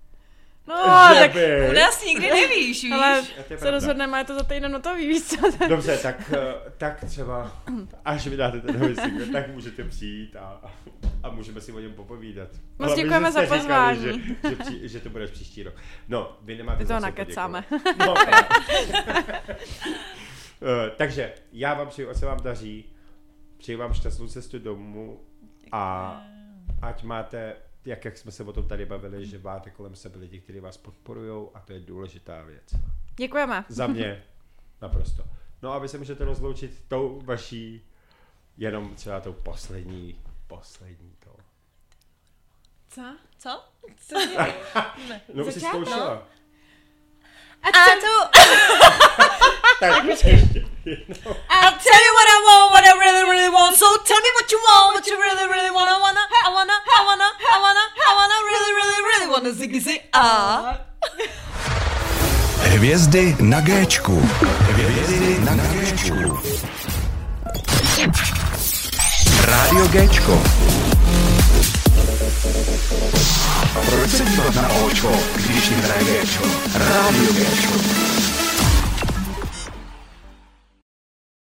[0.68, 1.70] no, že tak by...
[1.70, 2.92] U nás nikdy nevíš, víš?
[2.92, 3.24] ale
[3.58, 5.68] se rozhodneme, je to za týden hotový, víš co?
[5.68, 7.52] Dobře, tak, eh, tak třeba,
[8.06, 10.62] až vydáte ten nový single, tak můžete přijít a,
[11.24, 12.50] a můžeme si o něm popovídat.
[12.52, 14.02] Moc Hlavně, děkujeme za jste říkali, pozvání.
[14.02, 15.74] Že, že, při, že to bude příští rok.
[16.08, 17.64] No, vy nemáte za to nakecáme.
[17.70, 17.96] poděkovat.
[17.98, 18.14] No.
[20.66, 22.86] Eh, takže já vám přeju, ať se vám daří,
[23.58, 25.20] přeju vám šťastnou cestu domů
[25.72, 26.16] a
[26.82, 27.56] ať máte,
[27.86, 30.78] jak, jak jsme se o tom tady bavili, že máte kolem sebe lidi, kteří vás
[30.78, 32.74] podporují a to je důležitá věc.
[33.16, 33.66] Děkujeme.
[33.70, 34.24] Za mě
[34.82, 35.24] naprosto.
[35.62, 37.90] No a vy se můžete rozloučit tou vaší,
[38.58, 41.36] jenom třeba tou poslední, poslední to.
[42.90, 43.16] Co?
[43.38, 43.64] Co?
[43.98, 44.54] Co děláš?
[45.34, 46.28] No už jsi zkoušela.
[47.64, 47.70] A
[48.02, 48.40] to...
[49.80, 51.32] Tak ještě jednou.
[51.56, 53.76] I'll tell you what I want, what I really, really want.
[53.78, 57.02] So tell me what you want, what you really, really wanna, wanna, I wanna, I
[57.08, 60.78] wanna, I wanna, I wanna, really, really, really wanna ziggy zig ah.
[62.74, 64.30] Hvězdy na Géčku.
[64.70, 66.40] Hvězdy na Géčku.
[69.46, 70.44] Rádio Géčko.
[73.86, 76.46] Proč se dívat na Očko, když jim hraje Géčko?
[76.74, 78.03] Rádio Géčko.